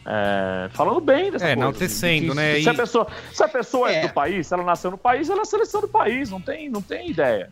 [0.05, 1.59] é, falando bem dessa É, coisa.
[1.61, 2.59] enaltecendo, Que- né?
[2.59, 3.95] Se a E- pessoa, se a pessoa é.
[4.03, 4.07] É.
[4.07, 6.29] do país, se ela nasceu no país, ela é a seleção do país.
[6.31, 7.49] Não tem, não tem ideia.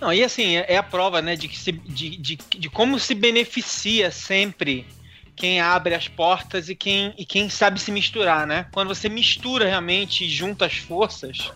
[0.00, 2.98] Não, e assim, é é a prova, né, de, que se, de, de, de como
[2.98, 4.86] se beneficia sempre
[5.34, 8.66] quem abre as portas e quem, e quem sabe se misturar, né?
[8.72, 11.52] Quando você mistura realmente e junta as forças,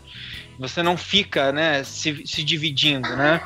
[0.58, 3.40] você não fica, né, se, se dividindo, né?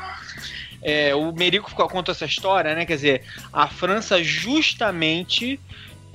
[0.83, 2.85] É, o Merico contou essa história, né?
[2.85, 5.59] Quer dizer, a França justamente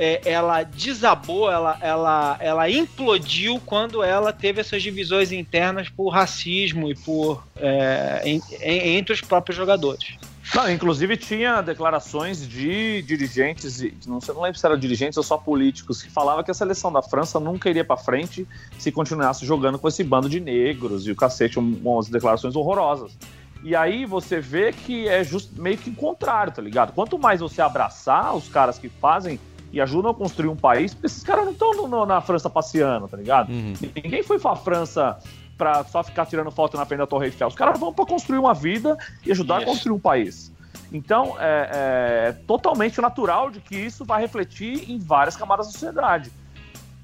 [0.02, 6.90] é, ela desabou, ela, ela, ela implodiu quando ela teve essas divisões internas por racismo
[6.90, 10.16] e por é, em- em- entre os próprios jogadores.
[10.56, 15.38] Não, inclusive tinha declarações de dirigentes, não, sei, não lembro se eram dirigentes ou só
[15.38, 19.78] políticos, que falava que a seleção da França nunca iria pra frente se continuasse jogando
[19.78, 23.16] com esse bando de negros e o cacete, um- umas declarações horrorosas.
[23.62, 26.94] E aí você vê que é just, meio que o contrário, tá ligado?
[26.94, 29.38] Quanto mais você abraçar os caras que fazem
[29.72, 33.18] e ajudam a construir um país, porque esses caras não estão na França passeando, tá
[33.18, 33.52] ligado?
[33.52, 33.74] Uhum.
[34.04, 35.18] Ninguém foi pra França
[35.58, 37.48] pra só ficar tirando foto na frente da Torre Eiffel.
[37.50, 40.52] Os caras vão pra construir uma vida e ajudar a construir um país.
[40.92, 46.32] Então, é, é totalmente natural de que isso vai refletir em várias camadas da sociedade.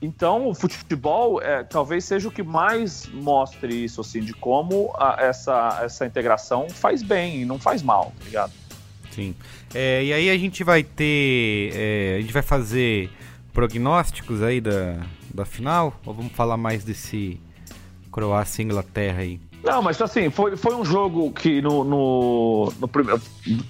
[0.02, 5.16] Então, o futebol é, talvez seja o que mais mostre isso, assim, de como a-
[5.20, 8.52] essa, essa integração faz bem e não faz mal, tá ligado?
[9.12, 9.34] Sim.
[9.78, 11.72] É, e aí a gente vai ter.
[11.76, 13.10] é, a gente vai fazer
[13.52, 15.02] prognósticos aí da,
[15.34, 16.00] da final?
[16.06, 17.42] Ou vamos falar mais desse
[18.10, 19.40] Croácia e Inglaterra aí?
[19.62, 23.22] Não, mas assim, foi, foi um jogo que no, no, no primeiro.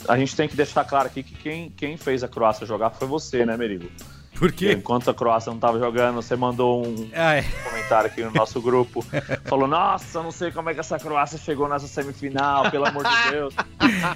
[0.07, 3.07] A gente tem que deixar claro aqui que quem, quem fez a Croácia jogar foi
[3.07, 3.89] você, né, Merigo?
[4.37, 7.41] Por Porque enquanto a Croácia não tava jogando, você mandou um Ah, é.
[7.63, 9.03] comentário aqui no nosso grupo.
[9.45, 13.31] Falou, nossa, não sei como é que essa Croácia chegou nessa semifinal, pelo amor de
[13.31, 13.55] Deus.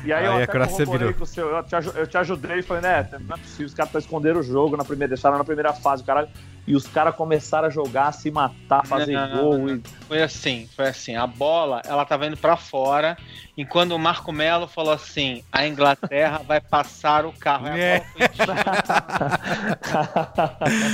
[0.03, 1.13] E aí, eu Aí a até Croácia virou.
[1.13, 1.47] com o seu.
[1.49, 4.39] Eu te, eu te ajudei e falei, né, não é possível, os caras estão escondendo
[4.39, 6.27] o jogo na primeira, deixaram na primeira fase, caralho.
[6.69, 9.57] E os caras começaram a jogar, se matar, fazer Não, gol.
[9.57, 11.15] não, e- Foi assim, foi assim.
[11.15, 13.17] A bola, ela tava indo pra fora,
[13.57, 17.65] enquanto o Marco Melo falou assim: a Inglaterra vai passar o carro.
[17.69, 17.99] É.
[17.99, 19.39] bola foi desviada.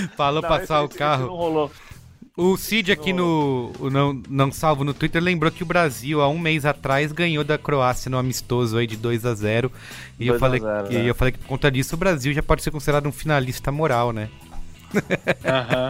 [0.15, 1.27] Falou Não, passar esse- o carro.
[1.27, 1.71] não rolou.
[2.37, 6.37] O Cid aqui no, não, não Salvo no Twitter lembrou que o Brasil, há um
[6.37, 9.71] mês atrás, ganhou da Croácia no amistoso aí de 2 a 0
[10.19, 11.09] E eu 2 a falei, 0, e né?
[11.09, 14.11] eu falei que por conta disso o Brasil já pode ser considerado um finalista moral,
[14.11, 14.27] né?
[15.45, 15.89] Aham.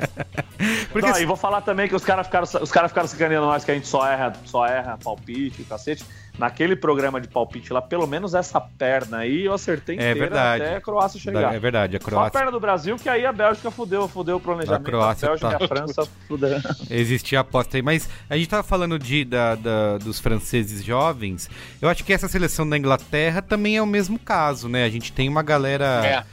[0.91, 3.63] Porque Não, e vou falar também que os caras ficaram, os cara ficaram sacaneando nós
[3.63, 6.03] que a gente só erra, só erra palpite, o cacete.
[6.37, 10.63] Naquele programa de palpite lá, pelo menos essa perna aí eu acertei É inteira verdade.
[10.63, 11.55] até a Croácia chegar.
[11.55, 14.35] é verdade, a Só a Croácia perna do Brasil, que aí a Bélgica fudeu, fudeu
[14.35, 14.81] o planejamento.
[14.81, 16.57] A Croácia a Bélgica tá- e a França fudeu.
[16.91, 17.81] existia a aposta aí.
[17.81, 21.49] Mas a gente tava falando de, da, da- dos franceses jovens.
[21.81, 24.83] Eu acho que essa seleção da Inglaterra também é o mesmo caso, né?
[24.83, 26.05] A gente tem uma galera.
[26.05, 26.23] é,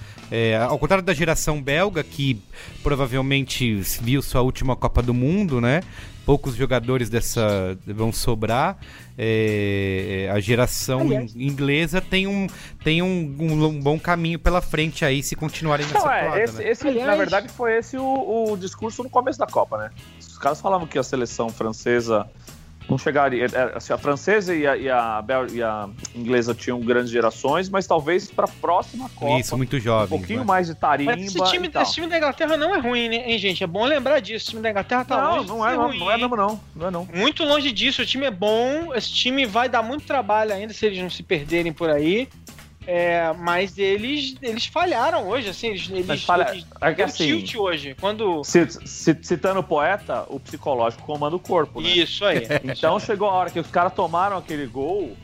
[0.68, 2.40] ao contrário da geração belga, que
[2.82, 5.82] provavelmente viu sua última Copa do Mundo, né?
[6.24, 8.78] Poucos jogadores dessa vão sobrar.
[9.18, 11.34] É, a geração Aliás.
[11.36, 12.46] inglesa tem, um,
[12.82, 16.56] tem um, um- um bom caminho pela frente aí se continuarem nessa Não, é, esse,
[16.58, 16.70] né?
[16.70, 19.90] esse, Aliás- na verdade, foi esse o, o discurso no começo da Copa, né?
[20.18, 22.26] Os caras falavam que a seleção francesa
[22.88, 23.46] não chegaria.
[23.46, 27.68] é, assim, a francesa e a, e, a Bel- e a inglesa tinham grandes gerações,
[27.68, 29.38] mas talvez para a próxima Copa.
[29.40, 30.18] Isso, muito um jovem.
[30.18, 31.12] pouquinho mais de tarimba.
[31.16, 31.82] Mas esse time, e tal.
[31.82, 33.62] esse time da Inglaterra não é ruim, né, hein, gente?
[33.64, 34.46] É bom lembrar disso.
[34.46, 36.60] O time da Inglaterra tá Não, longe não de é, ruim, não é mesmo, não.
[36.74, 37.08] Não é não.
[37.12, 40.84] Muito longe disso, o time é bom, esse time vai dar muito trabalho ainda se
[40.86, 42.28] eles não se perderem por aí.
[42.86, 47.54] É, mas eles, eles falharam hoje, assim, eles, eles, falha- eles é que assim- tilt
[47.54, 47.96] hoje.
[48.00, 48.42] Quando.
[48.44, 51.88] Ci- ci- Citando o poeta, o psicológico comanda o corpo, né?
[51.90, 52.42] Isso aí.
[52.64, 55.16] Então chegou a hora que os caras tomaram aquele gol,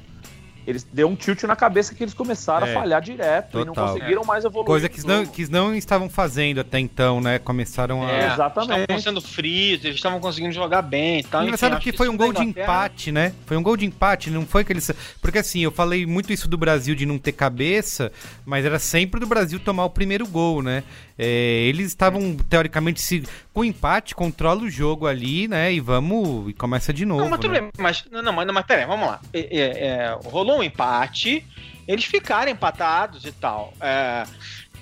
[0.69, 3.73] eles deu um tilt na cabeça que eles começaram É, a falhar direto e não
[3.73, 3.95] total.
[3.95, 4.67] conseguiram mais evoluir.
[4.67, 7.39] Coisa que não, que não estavam fazendo até então, né?
[7.39, 8.11] Começaram a.
[8.11, 8.81] É, exatamente.
[8.83, 11.43] Estavam sendo frios, eles estavam conseguindo jogar bem e tal.
[11.43, 13.33] Engraçado enfim, que foi um gol de empate, né?
[13.47, 14.91] Foi um gol de empate, não foi que eles.
[15.23, 18.13] Porque assim, eu falei muito isso do Brasil de não ter cabeça,
[18.45, 20.85] mas era sempre do Brasil tomar o primeiro gol, né?
[21.19, 25.73] É, eles estavam, teoricamente, se com empate, controla o jogo ali, né?
[25.73, 26.49] E vamos.
[26.49, 27.23] E começa de novo.
[27.23, 27.61] Não, mas tudo né?
[27.61, 29.21] bem, mas, não, não, mas, não, mas peraí, vamos lá.
[29.33, 31.45] É, é, é, rolou um empate,
[31.89, 33.73] eles ficaram empatados e tal.
[33.81, 34.23] É,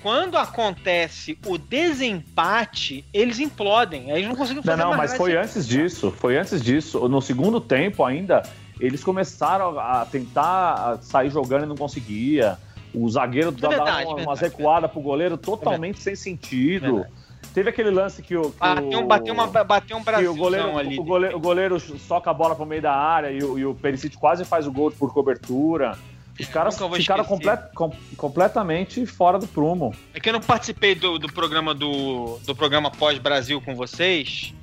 [0.01, 4.11] quando acontece o desempate, eles implodem.
[4.11, 6.11] Aí eles não conseguem Não, fazer não, mais mas foi antes disso.
[6.11, 7.09] Foi antes disso.
[7.09, 8.43] No segundo tempo ainda,
[8.79, 12.59] eles começaram a tentar sair jogando e não conseguia.
[13.03, 17.05] O zagueiro dava verdade, uma, verdade, umas recuadas pro goleiro totalmente sem sentido.
[17.53, 18.51] Teve aquele lance que o.
[18.51, 19.03] Que Bateu, o...
[19.03, 20.99] um- bateu, uma, bateu um que Brasilzão o goleiro, ali.
[20.99, 23.73] o, goleiro, o goleiro soca a bola pro meio da área e o, e o
[23.73, 25.97] Perisic quase faz o gol por cobertura.
[26.39, 27.25] Os caras ficaram esquecer.
[27.25, 29.91] comple- com- completamente fora do prumo.
[30.13, 34.53] É que eu não participei do, do programa do, do programa pós-Brasil com vocês.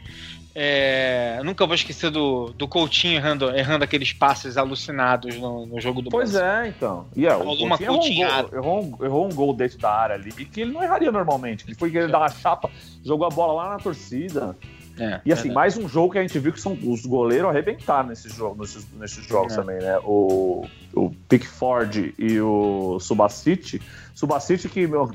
[0.56, 6.00] É, nunca vou esquecer do, do Coutinho errando, errando aqueles passes alucinados no, no jogo
[6.00, 6.48] do Pois Brasil.
[6.48, 7.06] é, então.
[7.16, 10.14] E é, o Coutinho errou um, gol, errou, um, errou um gol dentro da área
[10.14, 11.64] ali que ele não erraria normalmente.
[11.66, 12.70] Ele foi querer dar uma chapa,
[13.04, 14.56] jogou a bola lá na torcida.
[14.96, 15.54] É, E assim, verdade.
[15.54, 18.92] mais um jogo que a gente viu que são os goleiros arrebentaram nesses jogos, nesses,
[18.92, 19.56] nesses jogos É.
[19.56, 19.98] também, né?
[20.04, 23.82] O, o Pickford e o Subacite.
[24.14, 25.10] Subacite que meu,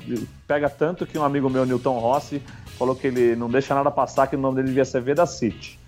[0.46, 2.42] pega tanto que um amigo meu, Newton Rossi,
[2.80, 5.78] falou que ele não deixa nada passar, que o nome dele devia ser Veda City.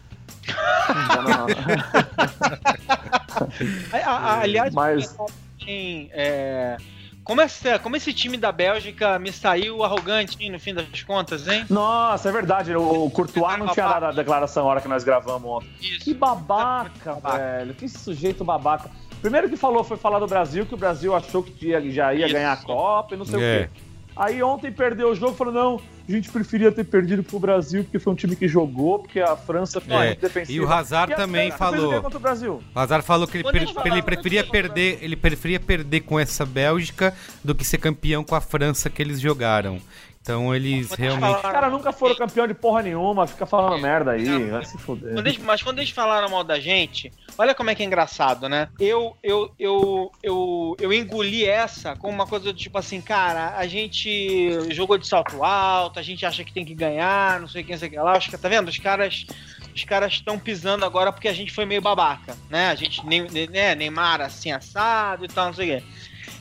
[4.41, 5.17] Aliás, Mas-
[5.61, 6.77] assim, é,
[7.25, 11.49] como, esse, como esse time da Bélgica me saiu arrogante hein, no fim das contas,
[11.49, 11.65] hein?
[11.71, 12.75] Nossa, é verdade.
[12.77, 15.71] O Courtois não tinha dado a declaração na hora que nós gravamos ontem.
[15.81, 16.01] Isso.
[16.05, 17.39] Que babaca, Babaca.
[17.39, 17.75] velho.
[17.75, 18.91] Que sujeito babaca.
[19.23, 22.35] Primeiro que falou foi falar do Brasil, que o Brasil achou que já ia Isso.
[22.35, 23.49] ganhar a Copa e não sei É.
[23.65, 23.81] o quê.
[24.15, 27.99] Aí ontem perdeu o jogo, falou, não, a gente preferia ter perdido pro Brasil, porque
[27.99, 30.53] foi um time que jogou, porque a França foi É, defensiva.
[30.53, 32.05] E o Hazard E também falou.
[32.05, 32.62] o Brasil?
[32.75, 37.15] O Hazard falou que ele, falaram ele preferia perder, ele preferia perder com essa Bélgica
[37.45, 39.81] do que ser campeão com a França que eles jogaram.
[40.23, 44.13] Então eles eles realmente Os caras nunca foram campeão de porra nenhuma, fica falando merda
[44.13, 45.15] aí, vai se fuder.
[45.15, 48.49] Quando eles- mas quando eles falaram mal da gente, olha como é que é engraçado,
[48.49, 48.69] né?
[48.79, 53.67] Eu, eu, eu, eu, eu engoli essa como uma coisa do tipo assim, cara, a
[53.67, 57.73] gente jogou de salto alto, a gente acha que tem que ganhar, não sei quem,
[57.75, 58.17] não sei o que lá.
[58.17, 58.69] Os, tá vendo?
[58.69, 59.27] Os caras
[59.75, 62.69] os caras estão pisando agora porque a gente foi meio babaca, né?
[62.69, 65.87] A gente, nem, né, Neymar assim assado e tal, não sei o quê.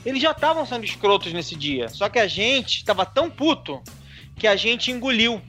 [0.05, 3.81] Eles já estavam sendo escrotos nesse dia, só que a gente tava tão puto
[4.35, 5.41] que a gente engoliu,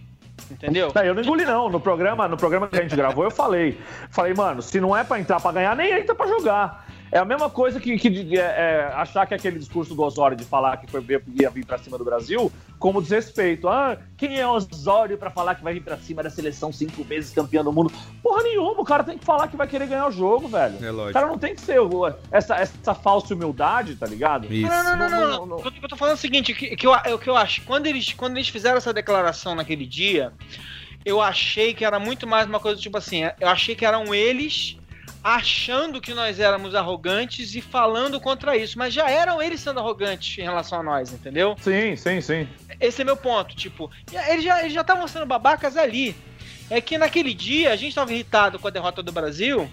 [0.50, 0.92] entendeu?
[0.94, 1.70] Não, eu não engoli, não.
[1.70, 3.78] No programa, no programa que a gente gravou, eu falei.
[4.10, 6.86] Falei, mano, se não é pra entrar pra ganhar, nem entra pra jogar.
[7.12, 10.44] É a mesma coisa que, que é, é, achar que aquele discurso do Osório de
[10.44, 11.04] falar que foi,
[11.38, 13.68] ia vir pra cima do Brasil como desrespeito.
[13.68, 17.30] Ah, quem é Osório pra falar que vai vir pra cima da seleção cinco vezes
[17.34, 17.92] campeão do mundo?
[18.22, 20.78] Porra nenhuma, o cara tem que falar que vai querer ganhar o jogo, velho.
[20.82, 21.12] É O lógico.
[21.12, 24.50] cara não tem que ser o- essa, essa falsa humildade, tá ligado?
[24.52, 24.70] Isso.
[24.72, 25.56] Não, não, não, não, Não, não.
[25.58, 28.10] O eu tô falando o seguinte, que, que eu, o que eu acho, quando eles,
[28.14, 30.32] quando eles fizeram essa declaração naquele dia,
[31.04, 34.78] eu achei que era muito mais uma coisa tipo assim, eu achei que eram eles
[35.22, 40.36] achando que nós éramos arrogantes e falando contra isso, mas já eram eles sendo arrogantes
[40.38, 41.54] em relação a nós, entendeu?
[41.60, 42.48] Sim, sim, sim.
[42.80, 43.90] Esse é meu ponto, tipo,
[44.28, 46.16] eles já eles já estavam sendo babacas ali.
[46.70, 49.70] é que naquele dia a gente estava irritado com a derrota do Brasil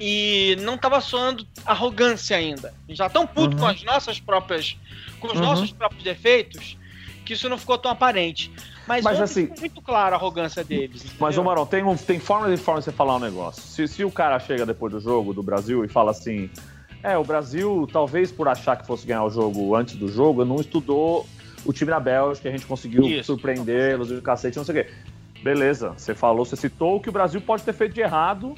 [0.00, 2.68] e não estava soando arrogância ainda.
[2.68, 3.60] A gente estava tão puto Uhum.
[3.62, 4.76] com as nossas próprias,
[5.20, 5.40] com os Uhum.
[5.40, 6.76] nossos próprios defeitos
[7.24, 8.50] que isso não ficou tão aparente.
[8.86, 11.04] Mas, Mas assim- muito claro a arrogância deles.
[11.18, 13.62] Mas, ô Marão, tem, um, tem forma de forma de você falar um negócio.
[13.62, 16.50] Se, se o cara chega depois do jogo do Brasil e fala assim:
[17.02, 20.56] É, o Brasil, talvez por achar que fosse ganhar o jogo antes do jogo, não
[20.56, 21.26] estudou
[21.64, 24.90] o time da Bélgica, a gente conseguiu surpreendê-los e o cacete, não sei o quê.
[25.42, 28.54] Beleza, você falou, você citou o que o Brasil pode ter feito de errado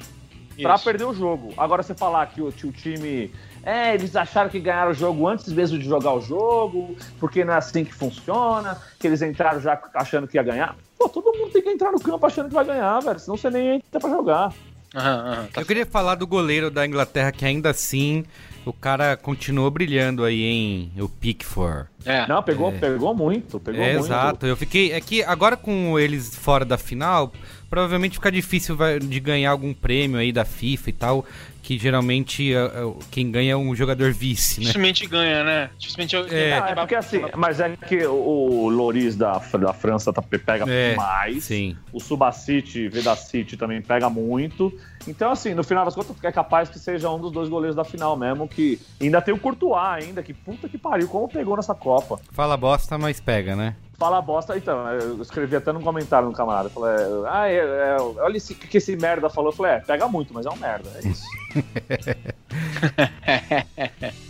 [0.57, 0.83] Isso.
[0.83, 1.53] perder o jogo.
[1.57, 3.31] Agora você falar que o, que o time.
[3.65, 7.53] É, eles acharam que ganharam o jogo antes mesmo de jogar o jogo, porque não
[7.53, 10.75] é assim que funciona, que eles entraram já achando que ia ganhar.
[10.97, 13.49] Pô, todo mundo tem que entrar no campo achando que vai ganhar, velho, senão você
[13.49, 14.53] nem entra pra jogar.
[14.93, 18.23] Aham, aham, tá Eu queria falar do goleiro da Inglaterra, que ainda assim
[18.65, 20.91] o cara continuou brilhando aí, hein?
[20.99, 21.87] O Pickford.
[22.05, 22.25] É.
[22.27, 24.05] Não, pegou, pegou muito, pegou É, muito.
[24.05, 24.45] exato.
[24.45, 24.91] Eu fiquei.
[24.93, 27.31] É que agora com eles fora da final,
[27.69, 31.25] provavelmente fica difícil de ganhar algum prêmio aí da FIFA e tal.
[31.63, 32.71] Que geralmente é, é,
[33.09, 34.65] quem ganha é um jogador vice, né?
[34.67, 35.69] Dificilmente ganha, né?
[35.79, 36.53] Dificilmente eu- É.
[36.59, 40.63] Ah, é porque assim, mas é que o, o Loris da, da França tá, pega
[40.71, 41.43] É, mais.
[41.45, 41.75] Sim.
[41.91, 44.71] O Subacite, Vedacite também pega muito.
[45.07, 47.83] Então, assim, no final das contas, é capaz que seja um dos dois goleiros da
[47.83, 48.47] final mesmo.
[48.47, 52.19] Que ainda tem o Courtois ainda, que puta que pariu, como pegou nessa Copa.
[52.31, 53.75] Fala bosta, mas pega, né?
[53.97, 56.69] Fala bosta, então, eu escrevi até num comentário no camarada.
[56.69, 56.95] Falei,
[57.27, 59.51] ah, é, é, olha o que esse merda falou.
[59.51, 61.25] Eu falei, é, pega muito, mas é um merda, é isso.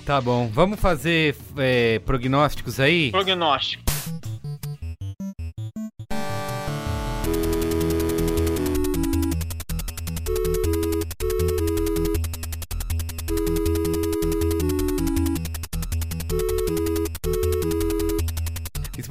[0.06, 0.48] Tá bom.
[0.54, 3.10] Vamos fazer é, prognósticos aí?
[3.10, 3.85] Prognóstico.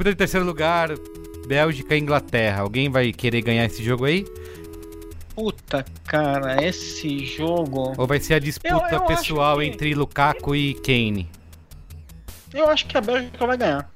[0.05, 0.91] Disputa de terceiro lugar,
[1.47, 2.61] Bélgica e Inglaterra.
[2.61, 4.27] Alguém vai querer ganhar esse jogo aí?
[5.35, 7.95] Puta, cara, esse jogo.
[7.97, 11.27] Ou vai ser a disputa Eu- eu pessoal que- entre Lukaku e Kane?
[12.53, 13.91] Eu acho que a Bélgica vai ganhar.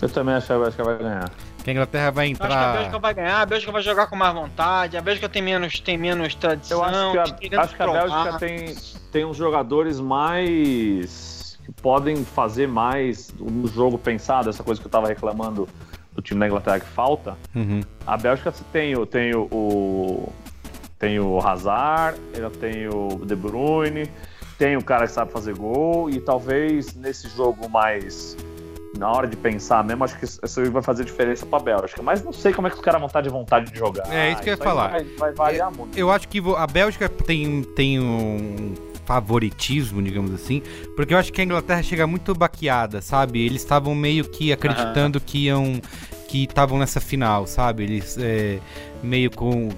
[0.00, 1.30] Eu também acho que a Bélgica vai ganhar.
[1.64, 2.98] Que a Inglaterra vai Eu acho que a Bélgica entrar.
[3.00, 6.36] vai ganhar, a Bélgica vai jogar com mais vontade, a Bélgica tem menos, tem menos
[6.36, 6.78] tradição.
[6.78, 7.86] Eu acho que a, acho que a.
[7.92, 8.76] Bélgica tem,
[9.10, 11.37] tem uns jogadores mais.
[11.68, 15.68] Que podem fazer mais no jogo pensado, essa coisa que eu tava reclamando
[16.12, 17.36] do time da Inglaterra que falta.
[17.54, 17.80] Uhum.
[18.06, 20.32] A Bélgica tem, o- tem o, o.
[20.98, 24.10] Tem o Hazard, ela tem o De Bruyne,
[24.58, 28.34] tem o cara que sabe fazer gol, e talvez nesse jogo mais.
[28.98, 32.02] Na hora de pensar mesmo, acho que isso vai fazer diferença pra Bélgica.
[32.02, 34.12] Mas não sei como é que os caras vão estar de vontade de jogar.
[34.12, 34.88] É, isso que eu ia falar.
[34.88, 35.96] Vai, vai variar muito.
[35.96, 38.74] Eu acho que a Bélgica tem, tem um
[39.08, 40.62] favoritismo, digamos assim,
[40.94, 43.40] porque eu acho que a Inglaterra chega muito baqueada, sabe?
[43.40, 45.80] Eles estavam meio que acreditando que iam
[46.28, 47.84] que estavam nessa final, sabe?
[47.84, 48.58] Eles é,
[49.02, 49.70] meio com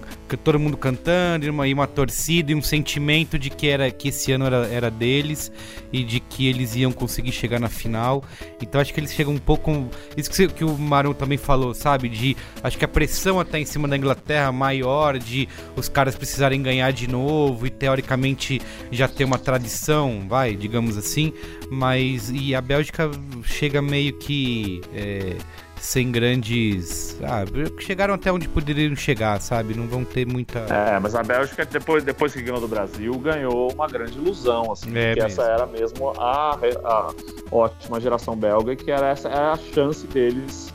[0.42, 4.08] todo mundo cantando e uma, e uma torcida e um sentimento de que era que
[4.08, 5.50] esse ano era, era deles
[5.92, 8.24] e de que eles iam conseguir chegar na final.
[8.60, 12.08] Então acho que eles chegam um pouco isso que, que o Maru também falou, sabe?
[12.08, 16.60] De acho que a pressão até em cima da Inglaterra maior de os caras precisarem
[16.60, 18.60] ganhar de novo e teoricamente
[18.90, 21.32] já ter uma tradição, vai, digamos assim.
[21.70, 23.08] Mas e a Bélgica
[23.44, 25.36] chega meio que é,
[25.80, 27.16] sem grandes.
[27.22, 27.42] Ah,
[27.78, 29.74] chegaram até onde poderiam chegar, sabe?
[29.74, 30.60] Não vão ter muita.
[30.60, 34.96] É, mas a Bélgica, depois, depois que ganhou do Brasil, ganhou uma grande ilusão, assim,
[34.96, 37.10] É que essa era mesmo a, a
[37.50, 40.72] ótima geração belga, e que era essa era a chance deles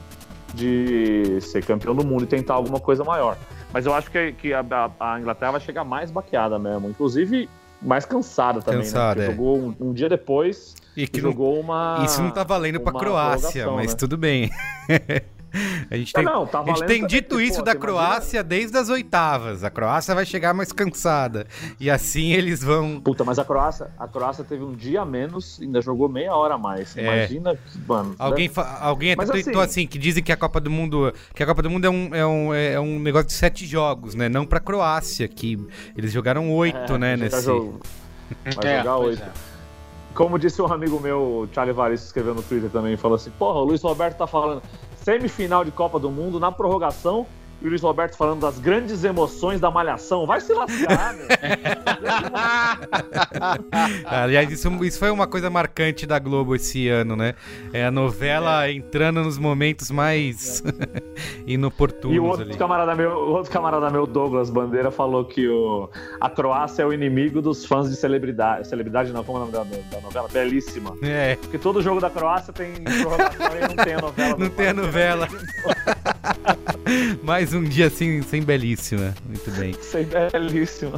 [0.54, 3.38] de ser campeão do mundo e tentar alguma coisa maior.
[3.74, 4.64] Mas eu acho que, que a-
[5.00, 7.50] a Inglaterra vai chegar mais baqueada mesmo, inclusive
[7.86, 9.28] mais cansada também, Cansada, né?
[9.28, 9.32] é.
[9.32, 12.04] Jogou um, um dia depois E que jogou uma.
[12.04, 13.98] Isso não tá valendo pra Croácia, mas né?
[13.98, 14.50] tudo bem.
[15.90, 18.78] a gente Não, tem, não, tá a gente tem dito isso da imagina- Croácia desde
[18.78, 19.64] as oitavas.
[19.64, 21.48] A Croácia vai chegar mais cansada.
[21.80, 23.00] E assim eles vão.
[23.02, 26.56] Puta, mas a Croácia, a Croácia teve um dia a menos, ainda jogou meia hora
[26.56, 26.96] a mais.
[26.98, 27.02] É.
[27.26, 28.16] Imagina, mano.
[28.20, 31.14] Alguém, fa- alguém até tweetou assim- assim, que dizem que a Copa do Mundo.
[31.34, 34.16] Que a Copa do Mundo é um, é um, é um negócio de sete jogos,
[34.16, 34.30] né?
[34.30, 35.58] Não pra Croácia, que
[35.98, 37.16] eles jogaram oito, É, né?
[37.16, 37.42] vai Nesse.
[37.44, 37.80] jogar-
[38.56, 39.22] Vai É, jogar oito.
[39.22, 39.30] é.
[40.14, 43.60] Como disse um amigo meu, o Charlie Varisto, escreveu no Twitter também, falou assim: Porra,
[43.60, 44.62] o Luiz Roberto tá falando
[45.06, 47.28] semifinal de Copa do Mundo na prorrogação.
[47.62, 50.26] E o Luiz Roberto falando das grandes emoções da malhação.
[50.26, 51.26] Vai se lascar, meu.
[54.06, 57.34] Aliás, isso, isso foi uma coisa marcante da Globo esse ano, né?
[57.74, 60.64] É a novela entrando nos momentos mais
[61.48, 62.58] inoportunos E o outro ali.
[62.58, 65.90] camarada meu, o outro camarada meu, Douglas Bandeira, falou que o,
[66.20, 68.68] a Croácia é o inimigo dos fãs de celebridade.
[68.68, 70.28] Celebridade não, como é o nome da, da novela?
[70.32, 70.96] Belíssima.
[71.02, 74.36] É, Porque todo jogo da Croácia tem prorrogação e não tem a novela.
[74.38, 75.28] não tem a novela.
[77.24, 79.14] Mais um dia assim, sem belíssima.
[79.26, 79.76] Muito bem.
[80.14, 80.94] É belíssimo.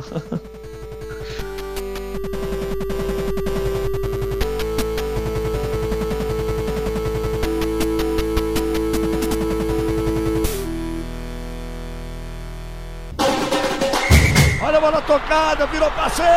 [14.62, 16.28] Olha a bola tocada, virou passeio!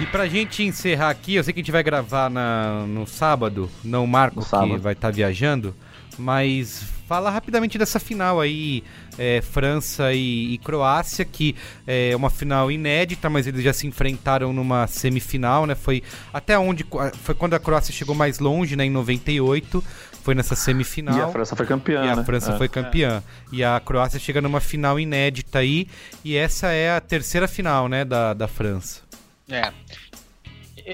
[0.00, 3.70] E pra gente encerrar aqui, eu sei que a gente vai gravar na, no sábado,
[3.82, 4.78] não o Marco No que sábado.
[4.78, 5.74] vai estar viajando,
[6.18, 8.82] mas fala rapidamente dessa final aí,
[9.16, 11.54] é, França e, e Croácia, que
[11.86, 15.74] é uma final inédita, mas eles já se enfrentaram numa semifinal, né?
[15.74, 16.02] Foi
[16.32, 16.84] até onde
[17.22, 18.84] foi quando a Croácia chegou mais longe, né?
[18.84, 19.82] Em 98,
[20.22, 21.16] foi nessa semifinal.
[21.16, 22.04] E a França foi campeã.
[22.04, 22.24] E a né?
[22.24, 22.58] França É.
[22.58, 23.22] foi campeã.
[23.52, 25.86] E a Croácia chega numa final inédita aí.
[26.24, 29.02] E essa é a terceira final, né, da, da França.
[29.48, 29.72] É.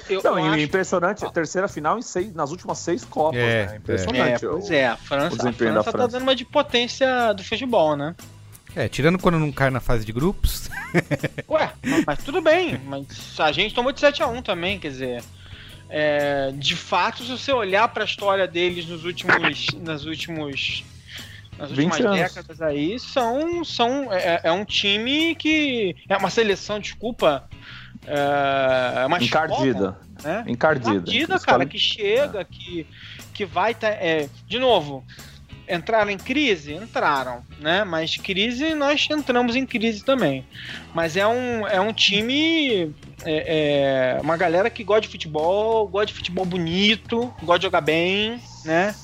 [0.09, 3.39] Eu, Não, eu e acho- impressionante, a terceira final em seis, nas últimas seis Copas,
[3.39, 3.73] É, né?
[3.73, 4.47] É, Impressionante.
[4.47, 6.09] pois o- é, a França, a França tá França.
[6.09, 8.15] dando uma de potência do futebol, né?
[8.75, 10.71] É, tirando quando não cai na fase de grupos.
[11.49, 13.07] Ué, mas, mas tudo bem, mas
[13.39, 15.23] a gente tomou de 7x1 também, quer dizer.
[15.91, 19.67] é, de fato, se você olhar pra história deles nos últimos.
[19.83, 20.85] Nas últimos.
[21.59, 23.63] Nas 20 últimas décadas aí, são.
[23.63, 25.95] são é, é um time que.
[26.09, 27.47] É uma seleção, desculpa.
[28.07, 29.99] É, uma escola, Encardida.
[30.23, 30.45] né?
[30.47, 31.11] Encardida.
[31.37, 32.87] Escola- cara, que chega, que,
[33.33, 35.05] que vai tá, é, de novo,
[35.69, 36.75] entraram em crise?
[36.75, 37.85] Entraram, né?
[37.85, 40.45] Mas crise, nós entramos em crise também.
[40.95, 42.93] Mas é um, é um time,
[43.25, 47.81] é, é, uma galera que gosta de futebol, gosta de futebol bonito, gosta de jogar
[47.81, 48.95] bem, né?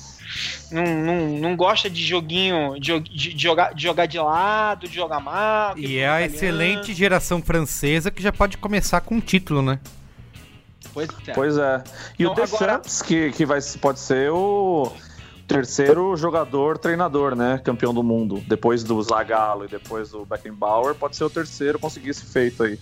[0.71, 4.93] Não, não, não gosta de joguinho, de, de- de jogar, de jogar de lado, de
[4.95, 5.77] jogar mal.
[5.77, 9.79] E é a excelente geração francesa que já pode começar com um título, né?
[10.93, 11.33] Pois é.
[11.33, 11.83] Pois é.
[12.17, 14.91] E Então, o Deschamps, que, que vai, pode ser o
[15.47, 17.59] terceiro jogador treinador, né?
[17.63, 18.43] Campeão do mundo.
[18.47, 22.79] Depois do Zagallo e depois do Beckenbauer, pode ser o terceiro conseguir esse feito aí.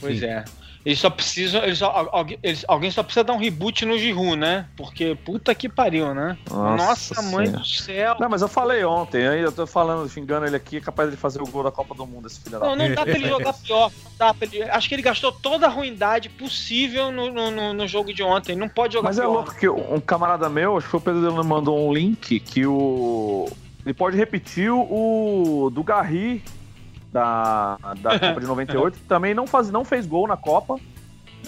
[0.00, 0.26] Pois Sim.
[0.26, 0.44] é.
[0.84, 1.62] Eles só precisam.
[1.62, 4.66] Eles só, alguém, eles- alguém só precisa dar um reboot no Giroud, né?
[4.76, 6.38] Porque puta que pariu, né?
[6.50, 8.16] Nossa Nossa, mãe do céu.
[8.18, 11.16] Não, mas eu falei ontem, aí eu tô falando, xingando ele aqui, é capaz de
[11.18, 13.28] fazer o gol da Copa do Mundo, esse filho da Não, não dá pra ele
[13.28, 13.90] jogar pior.
[14.04, 17.86] Não dá pra ele, acho que ele gastou toda a ruindade possível no, no, no-
[17.86, 18.56] jogo de ontem.
[18.56, 19.32] Não pode jogar Mas é pior.
[19.32, 23.48] louco que um camarada meu, acho que o Pedro me mandou um link que o.
[23.84, 26.42] Ele pode repetir o do Garri
[27.12, 30.76] da, da Copa de 98, que também não, faz, não fez gol na Copa.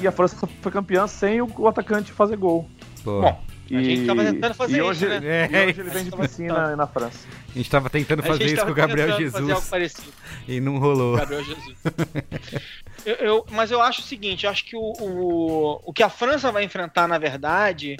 [0.00, 2.68] E a França foi campeã sem o, o atacante fazer gol.
[3.04, 5.20] Pô, Bom, E, A gente tava tentando fazer e isso, hoje, né?
[5.22, 5.48] É.
[5.50, 7.26] e hoje ele vem de piscina na França.
[7.50, 10.12] a gente tava tentando fazer isso com o Gabriel tentando fazer algo Jesus
[10.48, 11.16] e não rolou.
[11.16, 11.76] Gabriel Jesus.
[13.04, 16.08] Eu- eu- mas eu acho o seguinte, eu acho que o, o, o que a
[16.08, 17.96] França vai enfrentar, na verdade,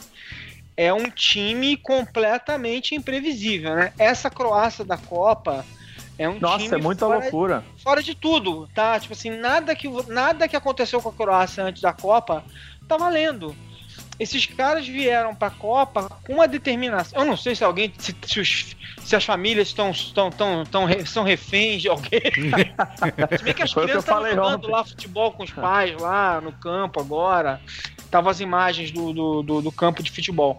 [0.77, 3.93] é um time completamente imprevisível, né?
[3.99, 5.65] Essa Croácia da Copa
[6.19, 7.65] é um Nossa, time é muita fora, loucura.
[7.83, 8.99] fora de tudo, tá?
[8.99, 12.45] Tipo assim, nada que, nada que aconteceu com a Croácia antes da Copa
[12.87, 13.55] tá valendo.
[14.19, 17.19] Esses caras vieram pra Copa com uma determinação.
[17.21, 20.85] Eu não sei se alguém, se, se os- se as famílias estão, estão, estão, estão
[20.85, 22.21] re- são reféns de alguém.
[23.37, 24.71] Se bem que as Foi crianças estavam falei jogando ontem.
[24.71, 27.61] lá futebol com os pais lá no campo agora.
[28.13, 30.59] Tava as imagens do, do, do, do campo de futebol.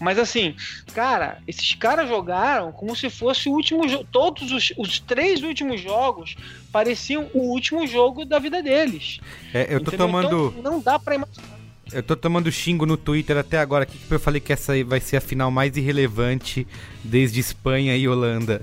[0.00, 0.54] Mas assim,
[0.94, 4.06] cara, esses caras jogaram como se fosse o último jogo.
[4.10, 6.36] Todos os, os três últimos jogos
[6.70, 9.18] pareciam o último jogo da vida deles.
[9.52, 10.06] É, eu tô entendeu?
[10.06, 10.54] tomando.
[10.56, 11.51] Então, não dá pra imaginar.
[11.92, 15.00] Eu tô tomando xingo no Twitter até agora aqui, que eu falei que essa vai
[15.00, 16.66] ser a final mais irrelevante
[17.04, 18.62] desde Espanha e Holanda.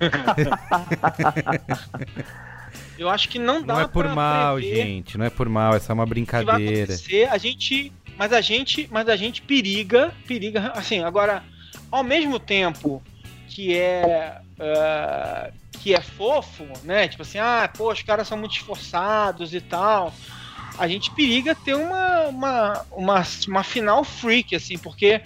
[2.98, 5.92] Eu acho que não dá Não é por mal, gente, não é por mal, essa
[5.92, 6.94] é uma que vai brincadeira.
[6.94, 7.28] acontecer.
[7.30, 11.44] A gente, mas a gente, mas a gente periga, periga, assim, agora
[11.90, 13.02] ao mesmo tempo
[13.48, 17.06] que é eh, que é fofo, né?
[17.06, 20.12] Tipo assim, ah, pô, os caras são muito esforçados e tal.
[20.78, 25.22] A gente periga ter uma, uma, uma, uma final freak, assim, porque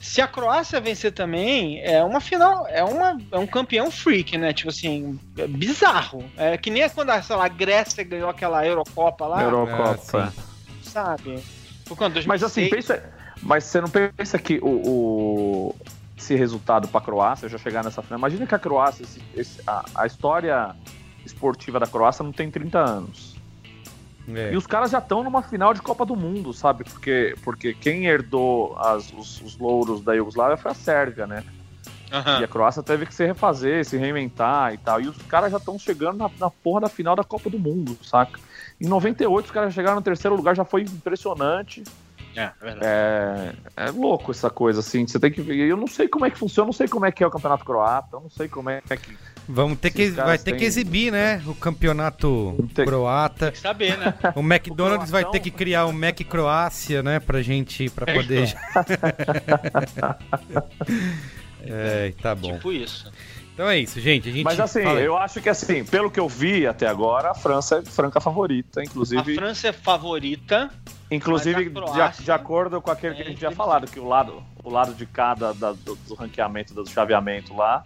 [0.00, 4.52] se a Croácia vencer também, é uma final, é, uma, é um campeão freak, né?
[4.52, 6.24] Tipo assim, é bizarro.
[6.36, 9.96] É que nem quando, sei lá, a Grécia ganhou aquela Eurocopa lá, Eurocopa.
[10.32, 10.42] sim.
[10.82, 11.42] sabe?
[11.84, 12.14] Foi quando?
[12.14, 12.26] 2006?
[12.26, 13.12] Mas assim, pensa.
[13.42, 15.76] Mas você não pensa que o, o-
[16.16, 18.18] esse resultado para a Croácia já chegar nessa final?
[18.18, 20.74] Imagina que a Croácia, esse- esse- a, a história
[21.24, 23.36] esportiva da Croácia não tem 30 anos.
[24.34, 24.52] É.
[24.52, 26.84] E os caras já estão numa final de Copa do Mundo, sabe?
[26.84, 31.42] Porque, porque quem herdou as- os, os louros da Iugoslávia foi a Sérvia, né?
[32.12, 32.40] Aham.
[32.40, 35.00] E a Croácia teve que se refazer, se reinventar e tal.
[35.00, 37.96] E os caras já estão chegando na, na porra da final da Copa do Mundo,
[38.02, 38.38] saca?
[38.80, 41.82] Em 98 os caras chegaram no terceiro lugar, já foi impressionante.
[42.36, 42.80] É, verdade.
[42.86, 45.06] É, é louco essa coisa, assim.
[45.06, 45.56] Você tem que ver.
[45.66, 47.30] Eu não sei como é que funciona, eu não sei como é que é o
[47.30, 49.16] campeonato croata, eu não sei como é que.
[49.50, 51.42] Vamos ter que, Esses vai ter que têm- exibir, né?
[51.46, 53.46] O campeonato Tem- croata.
[53.46, 54.12] Tem que saber, né?
[54.36, 57.18] O McDonald's vai ter que criar um Mac Croácia, né?
[57.18, 58.54] Pra gente, pra poder.
[61.64, 62.54] é, tá bom.
[62.54, 63.10] tipo isso.
[63.54, 64.28] Então é isso, gente.
[64.28, 67.30] A gente Mas assim, fala- eu acho que assim, pelo que eu vi até agora,
[67.32, 69.34] a França é franca favorita, A inclusive.
[69.34, 70.70] França é favorita.
[71.10, 73.56] Inclusive, a de, de acordo com aquele que a é gente tinha imprevisível.
[73.56, 77.82] falado, que o lado, o lado de cada da- do, do ranqueamento, do chaveamento lá,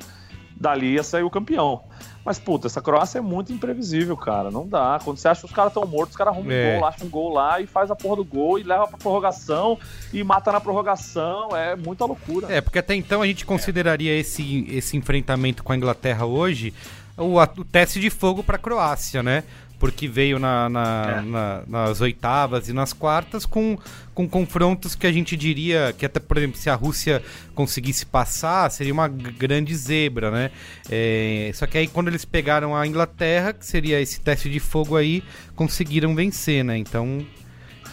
[0.63, 1.83] dali ia sair o campeão.
[2.25, 4.49] Mas, puta, essa Croácia é muito imprevisível, cara.
[4.51, 5.01] Não dá.
[5.03, 6.77] Quando você acha que os caras estão mortos, os caras arrumam É.
[6.77, 8.97] um gol, acham um gol lá e faz a porra do gol e leva pra
[8.97, 9.77] prorrogação
[10.13, 11.49] e mata na prorrogação.
[11.57, 12.47] É muita loucura.
[12.53, 16.73] É, porque até então a gente consideraria esse, esse enfrentamento com a Inglaterra hoje
[17.17, 19.43] o, o teste de fogo para a Croácia, né?
[19.83, 21.21] Porque veio na- na- É.
[21.23, 23.77] na- nas oitavas e nas quartas com,
[24.15, 27.21] com confrontos que a gente diria que até, por exemplo, se a Rússia
[27.53, 30.53] conseguisse passar, seria uma grande zebra, né?
[30.89, 34.97] É, só que aí quando eles pegaram a Inglaterra, que seria esse teste de fogo
[34.97, 35.21] aí,
[35.57, 36.79] conseguiram vencer, né?
[36.79, 37.27] Então,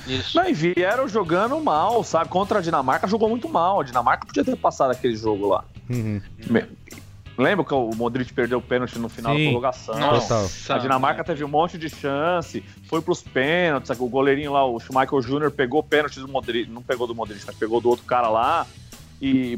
[0.08, 0.38] Isso.
[0.38, 2.30] Não, e vieram jogando mal, sabe?
[2.30, 3.82] Contra a Dinamarca jogou muito mal.
[3.82, 5.64] A Dinamarca podia ter passado aquele jogo lá.
[5.90, 6.66] uhum, Me-
[7.42, 9.46] Lembra que o Modric perdeu o pênalti no final Sim.
[9.46, 9.96] da prorrogação?
[10.20, 10.50] Total.
[10.70, 15.22] A Dinamarca teve um monte de chance, foi pros pênaltis, o goleirinho lá, o Michael
[15.22, 18.28] Júnior, pegou o pênalti do Modric, não pegou do Modric, mas pegou do outro cara
[18.28, 18.68] lá,
[19.22, 19.58] e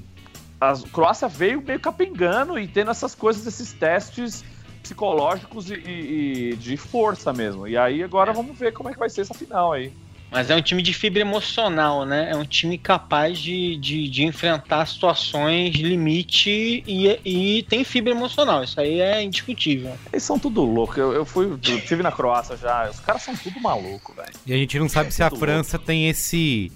[0.60, 4.44] a Croácia veio meio capengando e tendo essas coisas, esses testes
[4.84, 7.68] psicológicos e, e- e de força mesmo.
[7.68, 9.92] E aí agora vamos ver como é que vai ser essa final aí.
[10.32, 12.30] Mas é um time de fibra emocional, né?
[12.32, 18.64] É um time capaz de, de, de enfrentar situações limite e, e tem fibra emocional.
[18.64, 19.94] Isso aí é indiscutível.
[20.12, 20.98] Eles são tudo louco.
[20.98, 22.90] Eu, eu fui, eu tive na Croácia já.
[22.90, 24.32] Os caras são tudo maluco, velho.
[24.46, 26.72] e a gente não sabe se a França tem esse...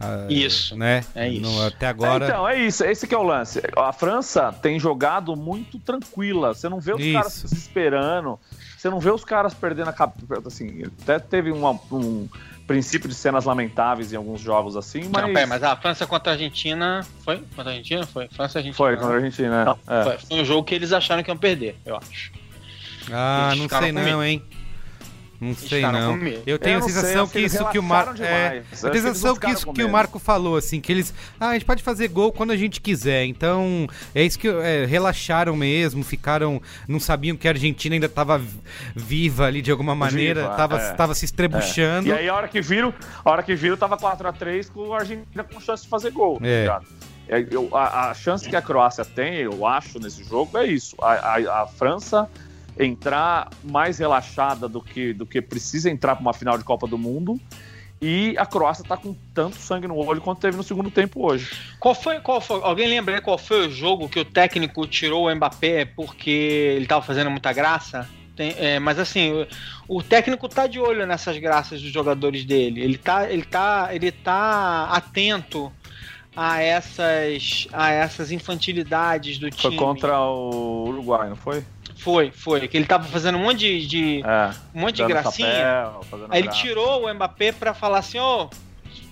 [0.00, 0.76] ah, Isso.
[0.76, 1.04] Né?
[1.14, 1.40] É isso.
[1.42, 2.24] No- até agora...
[2.24, 2.82] É, então, é isso.
[2.84, 3.62] Esse que é o lance.
[3.76, 6.52] A França tem jogado muito tranquila.
[6.52, 7.12] Você não vê os Isso.
[7.12, 8.40] caras se desesperando.
[8.76, 10.42] Você não vê os caras perdendo a cabeça.
[10.46, 12.28] Assim, até teve uma- um
[12.68, 15.24] princípio de cenas lamentáveis em alguns jogos assim, mas.
[15.26, 17.04] Não, pera, mas a França contra a Argentina.
[17.24, 17.38] Foi?
[17.56, 18.06] Contra a Argentina?
[18.06, 18.28] Foi?
[18.28, 18.76] França e Argentina.
[18.76, 19.64] Foi contra a Argentina, né?
[19.64, 20.04] Não, É.
[20.04, 22.30] foi, foi um jogo que eles acharam que iam perder, eu acho.
[23.10, 24.42] Ah, Eles não sei não, hein?
[25.40, 26.18] Não sei não.
[26.46, 28.20] Eu tenho Eu a sei, sensação que isso que o Marco.
[28.22, 29.88] É, a sensação que isso que o.
[29.88, 31.14] Marco falou, assim, que eles.
[31.38, 33.24] Ah, a gente pode fazer gol quando a gente quiser.
[33.24, 36.60] Então, é isso que é, relaxaram mesmo, ficaram.
[36.88, 38.40] Não sabiam que a Argentina ainda estava
[38.96, 40.92] viva ali de alguma maneira, Viva, tava, é.
[40.94, 42.08] tava se estrebuchando.
[42.08, 42.92] E aí, a hora que viram,
[43.24, 46.38] a hora que viram, tava 4x3 com a Argentina com chance de fazer gol.
[46.40, 46.78] tá É.
[47.30, 50.96] É, eu- a, a chance que a Croácia tem, eu acho, nesse jogo é isso.
[51.00, 52.26] A, a- a França
[52.78, 56.96] entrar mais relaxada do que, do que precisa entrar para uma final de Copa do
[56.96, 57.40] Mundo.
[58.00, 61.50] E a Croácia tá com tanto sangue no olho quanto teve no segundo tempo hoje.
[61.80, 62.60] Qual foi, qual foi?
[62.62, 66.30] Alguém lembra qual foi o jogo que o técnico tirou o Mbappé porque
[66.76, 68.08] ele tava fazendo muita graça?
[68.36, 69.32] Tem- é, mas assim,
[69.88, 72.80] o, o técnico tá de olho nessas graças dos jogadores dele.
[72.80, 75.72] Ele tá, ele tá, ele tá atento
[76.36, 79.76] a essas, a essas infantilidades do Foi time.
[79.76, 81.64] contra o Uruguai, não foi?
[81.98, 82.66] Foi, foi.
[82.68, 84.50] Que ele tava fazendo um monte de, de- É.
[84.74, 85.90] um monte de gracinha.
[86.10, 86.62] fazendo Aí ele graça.
[86.62, 88.48] tirou o Mbappé pra falar assim, ô,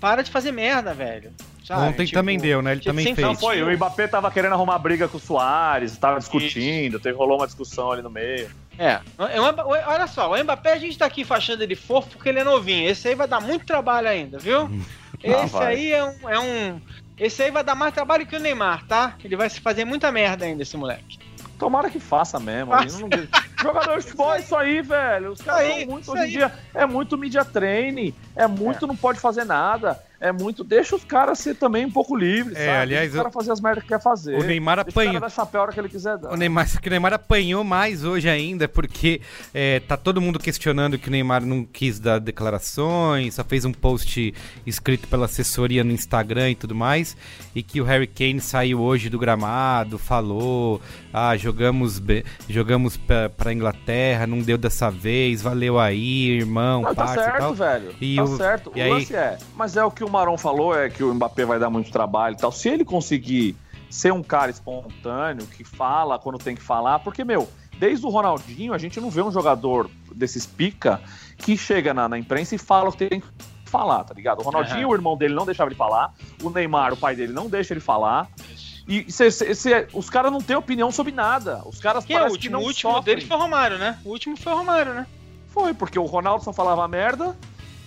[0.01, 1.33] para de fazer merda, velho.
[1.65, 1.83] Sabe?
[1.89, 2.73] Ontem Tipo, também deu, né?
[2.73, 3.27] Ele tipo, também fez.
[3.27, 3.61] Não, foi.
[3.61, 7.91] O Mbappé tava querendo arrumar briga com o Soares, tava discutindo, teve, rolou uma discussão
[7.91, 8.49] ali no meio.
[8.79, 12.39] É, o- olha só, o Mbappé a gente tá aqui achando ele fofo porque ele
[12.39, 12.89] é novinho.
[12.89, 14.71] Esse aí vai dar muito trabalho ainda, viu?
[15.25, 16.81] Esse Ah, aí é um, é um.
[17.19, 19.15] Esse aí vai dar mais trabalho que o Neymar, tá?
[19.25, 21.19] Ele vai se fazer muita merda ainda, esse moleque.
[21.59, 22.73] Tomara que faça mesmo.
[22.73, 22.99] Faça.
[23.01, 23.09] não-
[23.61, 25.33] Jogador de futebol é isso aí, velho.
[25.33, 29.19] Os caras são muito, hoje em dia, é muito media training, é muito não pode
[29.19, 30.63] fazer nada, é muito.
[30.63, 32.79] Deixa os caras ser também um pouco livres, É, sabe?
[32.79, 34.37] aliás, Deixa o cara fazer as merdas que quer fazer.
[34.39, 35.21] O Neymar Deixa o cara apanhou.
[35.21, 36.33] dar chapéu a hora que ele quiser dar.
[36.33, 39.21] O Neymar, que o Neymar apanhou mais hoje ainda, porque
[39.55, 43.73] é, tá todo mundo questionando que o Neymar não quis dar declarações, só fez um
[43.73, 44.35] post
[44.67, 47.17] escrito pela assessoria no Instagram e tudo mais,
[47.55, 50.81] e que o Harry Kane saiu hoje do gramado, falou,
[51.13, 52.03] ah, jogamos,
[52.49, 57.25] jogamos pra, pra Inglaterra, não deu dessa vez, valeu aí, irmão, Não, tá parça e
[57.25, 57.55] certo, tal.
[57.55, 57.95] velho.
[58.01, 58.73] E tá o- certo.
[58.75, 59.39] e o aí- lance é.
[59.55, 62.35] Mas é o que o Marão falou, é que o Mbappé vai dar muito trabalho
[62.35, 62.51] e tal.
[62.53, 63.57] Se ele conseguir
[63.91, 68.73] ser um cara espontâneo, que fala quando tem que falar, porque, meu, desde o Ronaldinho,
[68.73, 71.01] a gente não vê um jogador desses pica
[71.39, 73.27] que chega na, na imprensa e fala o que tem que
[73.65, 74.41] falar, tá ligado?
[74.41, 74.89] O Ronaldinho, Aham.
[74.89, 76.15] o irmão dele, não deixava ele falar.
[76.43, 78.29] O Neymar, o pai dele, não deixa ele falar.
[78.89, 81.61] E cê- cê- cê- os caras não têm opinião sobre nada.
[81.67, 82.53] Os caras Quem é o parecem que último?
[82.59, 83.15] não O último sofrem.
[83.17, 83.99] deles foi o Romário, né?
[84.05, 85.07] O último foi o Romário, né?
[85.49, 87.35] Foi, porque o Ronaldo só falava merda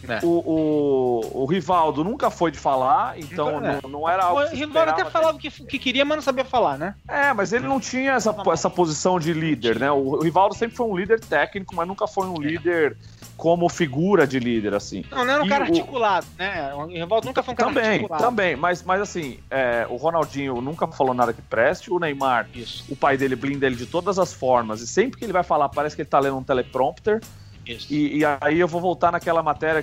[0.07, 0.19] É.
[0.25, 3.79] O, o, o, Rivaldo nunca foi de falar, então é.
[3.83, 4.41] não, não, era algo.
[4.41, 6.95] O Rivaldo até falava o que, que queria, mas não sabia falar, né?
[7.07, 9.91] É, mas ele não tinha essa, essa posição de líder, né?
[9.91, 12.97] O Rivaldo sempre foi um líder técnico, mas nunca foi um líder
[13.39, 15.05] como figura de líder, assim.
[15.09, 15.67] Não, não era um e cara o...
[15.67, 16.73] articulado, né?
[16.73, 18.23] O Rivaldo nunca foi um cara também, articulado.
[18.23, 22.83] Também, mas, mas assim, é, o Ronaldinho nunca falou nada que preste, o Neymar, Isso.
[22.89, 25.69] o pai dele blinda ele de todas as formas, e sempre que ele vai falar,
[25.69, 27.21] parece que ele tá lendo um teleprompter.
[27.65, 29.81] E, e, aí eu vou voltar naquela matéria,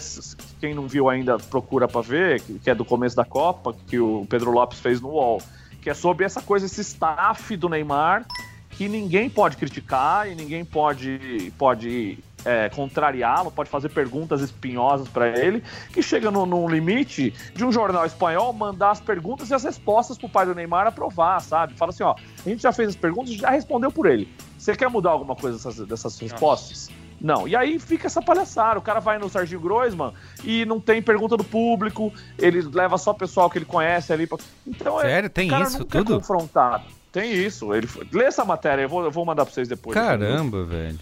[0.61, 4.27] quem não viu ainda procura para ver, que é do começo da Copa, que o
[4.29, 5.41] Pedro Lopes fez no UOL,
[5.81, 8.27] que é sobre essa coisa, esse staff do Neymar,
[8.71, 15.29] que ninguém pode criticar e ninguém pode, pode é, contrariá-lo, pode fazer perguntas espinhosas para
[15.29, 19.65] ele, que chega no, num limite de um jornal espanhol mandar as perguntas e as
[19.65, 21.75] respostas pro pai do Neymar aprovar, sabe?
[21.75, 24.33] Fala assim, ó, a gente já fez as perguntas e já respondeu por ele.
[24.57, 26.89] Você quer mudar alguma coisa dessas, dessas respostas?
[27.21, 27.49] Não.
[27.49, 28.79] E aí fica essa palhaçada.
[28.79, 30.13] O cara vai no Serginho Groisman
[30.45, 34.27] e não tem pergunta do público, ele leva só o pessoal que ele conhece ali.
[34.27, 34.39] Pra...
[34.67, 35.27] Então, é, Sério?
[35.27, 36.15] É, tem isso nunca tudo?
[36.15, 36.85] É confrontado.
[37.11, 37.75] Tem isso.
[37.75, 37.89] Ele...
[38.13, 39.95] Lê essa matéria, eu vou, eu vou mandar pra vocês depois.
[39.95, 40.99] Caramba, velho.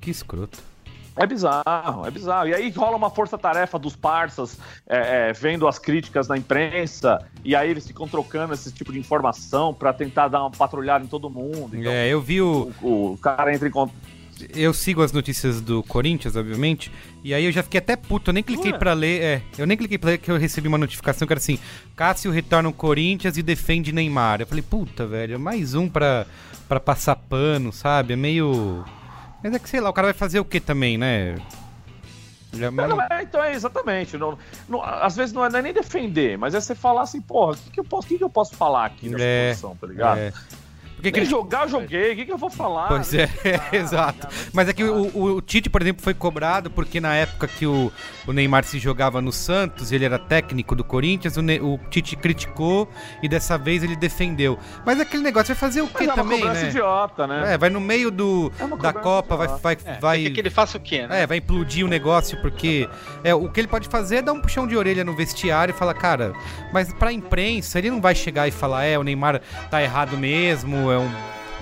[0.00, 0.58] Que escroto.
[1.16, 2.48] É bizarro, é bizarro.
[2.48, 7.54] E aí rola uma força-tarefa dos parças, é, é, vendo as críticas na imprensa, e
[7.54, 11.28] aí eles ficam trocando esse tipo de informação para tentar dar uma patrulhada em todo
[11.28, 11.76] mundo.
[11.76, 12.72] Então, é, eu vi o...
[12.80, 13.12] o.
[13.12, 13.94] O cara entra em contato
[14.54, 16.90] eu sigo as notícias do Corinthians, obviamente,
[17.22, 19.76] e aí eu já fiquei até puto, eu nem cliquei para ler, é, eu nem
[19.76, 21.58] cliquei pra ler que eu recebi uma notificação que era assim,
[21.94, 24.40] Cássio retorna o Corinthians e defende Neymar.
[24.40, 26.26] Eu falei, puta, velho, mais um pra,
[26.68, 28.14] pra passar pano, sabe?
[28.14, 28.82] É meio...
[29.42, 31.36] Mas é que, sei lá, o cara vai fazer o que também, né?
[32.52, 32.70] Já...
[32.70, 34.16] Não, é, então é exatamente.
[34.18, 34.36] Não,
[34.68, 37.70] não, às vezes não é, nem defender, mas é você falar assim, porra, o que,
[37.70, 40.18] que, eu posso, que, que eu posso falar aqui nessa é, posição, tá ligado?
[41.00, 41.10] É.
[41.10, 42.12] Porque Nem jogar, eu joguei.
[42.12, 42.88] O que, que eu vou falar?
[42.88, 43.24] Pois é,
[43.56, 44.28] ah, exato.
[44.52, 47.92] Mas é que o, o, Tite, por exemplo, foi cobrado porque na época que o,
[48.26, 52.16] o Neymar se jogava no Santos, ele era técnico do Corinthians, o, ne o Tite
[52.16, 52.88] criticou
[53.22, 54.58] e dessa vez ele defendeu.
[54.84, 56.68] Mas aquele negócio vai fazer o quê é também, né?
[56.68, 57.54] idiota, né?
[57.54, 59.48] É, vai no meio do, é da Copa, vai.
[59.48, 61.22] vai, é, vai que ele faça o quê, né?
[61.22, 62.88] É, vai implodir o negócio, porque
[63.24, 65.76] é, o que ele pode fazer é dar um puxão de orelha no vestiário e
[65.76, 66.32] falar, cara,
[66.72, 69.40] mas pra imprensa ele não vai chegar e falar, é, o Neymar
[69.70, 71.10] tá errado mesmo, é um.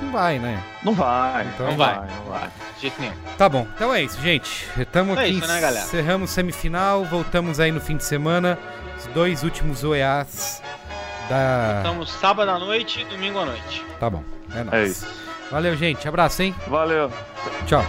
[0.01, 0.63] Não vai, né?
[0.83, 1.47] Não vai.
[1.47, 2.49] Então não vai, não vai.
[2.77, 3.15] De jeito nenhum.
[3.37, 4.69] Tá bom, então é isso, gente.
[4.79, 5.39] Estamos é aqui.
[5.39, 5.85] Isso, né, galera?
[5.85, 8.59] Encerramos semifinal, voltamos aí no fim de semana.
[8.97, 10.63] Os dois últimos OEAs
[11.29, 11.79] da.
[11.79, 13.85] Estamos sábado à noite e domingo à noite.
[13.99, 14.23] Tá bom.
[14.55, 14.75] É, nóis.
[14.75, 15.07] é isso.
[15.51, 16.07] Valeu, gente.
[16.07, 16.55] Abraço, hein?
[16.67, 17.11] Valeu.
[17.67, 17.85] Tchau.